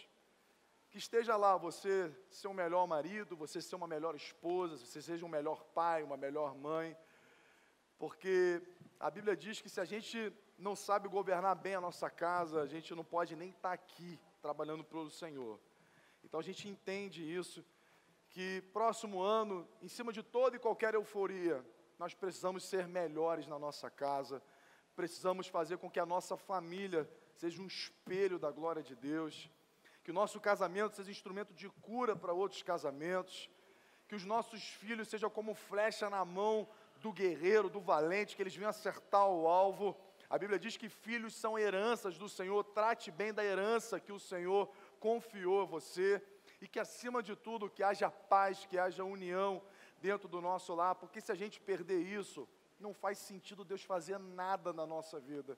[0.89, 5.25] que esteja lá você ser um melhor marido, você ser uma melhor esposa, você seja
[5.25, 6.95] um melhor pai, uma melhor mãe,
[7.99, 8.61] porque
[8.97, 12.65] a Bíblia diz que se a gente não sabe governar bem a nossa casa, a
[12.65, 15.59] gente não pode nem estar aqui trabalhando para o Senhor.
[16.23, 17.61] Então a gente entende isso,
[18.29, 21.61] que próximo ano, em cima de toda e qualquer euforia,
[21.99, 24.41] nós precisamos ser melhores na nossa casa,
[24.97, 29.47] precisamos fazer com que a nossa família seja um espelho da glória de Deus,
[30.03, 33.47] que o nosso casamento seja instrumento de cura para outros casamentos,
[34.07, 36.67] que os nossos filhos sejam como flecha na mão
[36.99, 39.95] do guerreiro, do valente, que eles venham acertar o alvo.
[40.27, 42.63] A Bíblia diz que filhos são heranças do Senhor.
[42.63, 44.67] Trate bem da herança que o Senhor
[44.99, 46.19] confiou a você.
[46.59, 49.61] E que acima de tudo, que haja paz, que haja união
[50.01, 52.49] dentro do nosso lar, porque se a gente perder isso,
[52.79, 55.57] não faz sentido Deus fazer nada na nossa vida.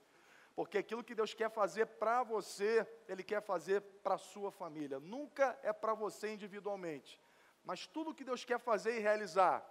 [0.55, 4.99] Porque aquilo que Deus quer fazer para você, Ele quer fazer para a sua família.
[4.99, 7.21] Nunca é para você individualmente.
[7.63, 9.65] Mas tudo que Deus quer fazer e realizar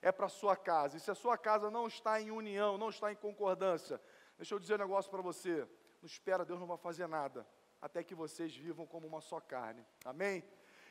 [0.00, 0.96] é para a sua casa.
[0.96, 4.00] E se a sua casa não está em união, não está em concordância,
[4.36, 5.68] deixa eu dizer um negócio para você.
[6.00, 7.46] Não espera, Deus não vai fazer nada.
[7.80, 9.84] Até que vocês vivam como uma só carne.
[10.04, 10.44] Amém?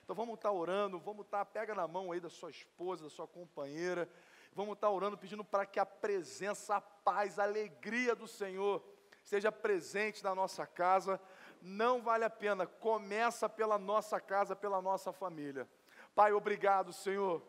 [0.04, 3.28] Então vamos estar orando, vamos estar, pega na mão aí da sua esposa, da sua
[3.28, 4.10] companheira.
[4.54, 8.84] Vamos estar orando, pedindo para que a presença, a paz, a alegria do Senhor
[9.24, 11.20] esteja presente na nossa casa.
[11.62, 15.70] Não vale a pena, começa pela nossa casa, pela nossa família.
[16.16, 17.42] Pai, obrigado, Senhor.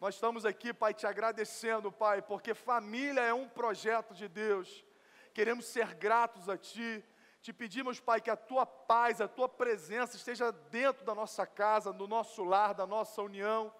[0.00, 4.84] Nós estamos aqui, Pai, te agradecendo, Pai, porque família é um projeto de Deus.
[5.32, 7.04] Queremos ser gratos a Ti.
[7.40, 11.92] Te pedimos, Pai, que a Tua paz, a Tua presença esteja dentro da nossa casa,
[11.92, 13.72] do nosso lar, da nossa união.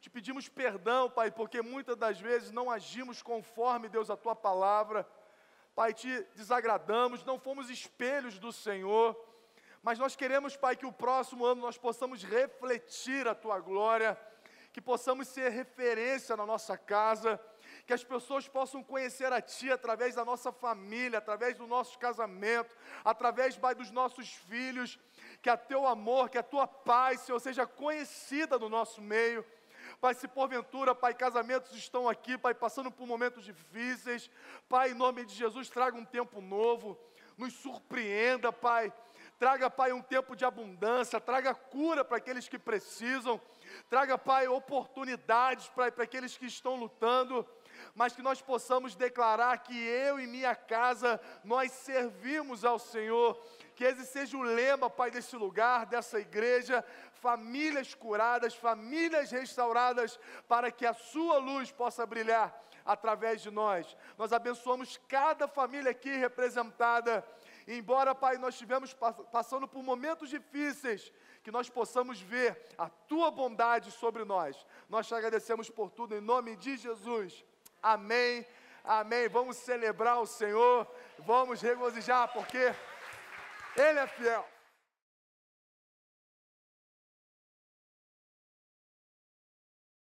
[0.00, 5.08] Te pedimos perdão, Pai, porque muitas das vezes não agimos conforme, Deus, a Tua palavra.
[5.74, 9.16] Pai, te desagradamos, não fomos espelhos do Senhor,
[9.82, 14.18] mas nós queremos, Pai, que o próximo ano nós possamos refletir a Tua glória,
[14.72, 17.40] que possamos ser referência na nossa casa,
[17.84, 22.76] que as pessoas possam conhecer a Ti através da nossa família, através do nosso casamento,
[23.04, 24.98] através, Pai, dos nossos filhos,
[25.42, 29.44] que a Teu amor, que a Tua paz, Senhor, seja conhecida no nosso meio.
[30.00, 34.30] Pai, se porventura, Pai, casamentos estão aqui, Pai, passando por momentos difíceis,
[34.68, 36.96] Pai, em nome de Jesus, traga um tempo novo,
[37.36, 38.92] nos surpreenda, Pai.
[39.38, 43.40] Traga, Pai, um tempo de abundância, traga cura para aqueles que precisam,
[43.88, 47.46] traga, Pai, oportunidades para, aqueles que estão lutando,
[47.94, 53.40] mas que nós possamos declarar que eu e minha casa, nós servimos ao Senhor,
[53.74, 60.70] que esse seja o lema, Pai, desse lugar, dessa igreja, famílias curadas, famílias restauradas, para
[60.70, 63.96] que a Sua luz possa brilhar através de nós.
[64.16, 67.24] Nós abençoamos cada família aqui representada.
[67.66, 68.96] Embora, Pai, nós estivemos
[69.30, 71.12] passando por momentos difíceis,
[71.42, 74.66] que nós possamos ver a Tua bondade sobre nós.
[74.88, 77.44] Nós te agradecemos por tudo, em nome de Jesus.
[77.82, 78.46] Amém.
[78.84, 79.28] Amém.
[79.28, 80.86] Vamos celebrar o Senhor,
[81.18, 82.74] vamos regozijar, porque
[83.76, 84.57] Ele é fiel.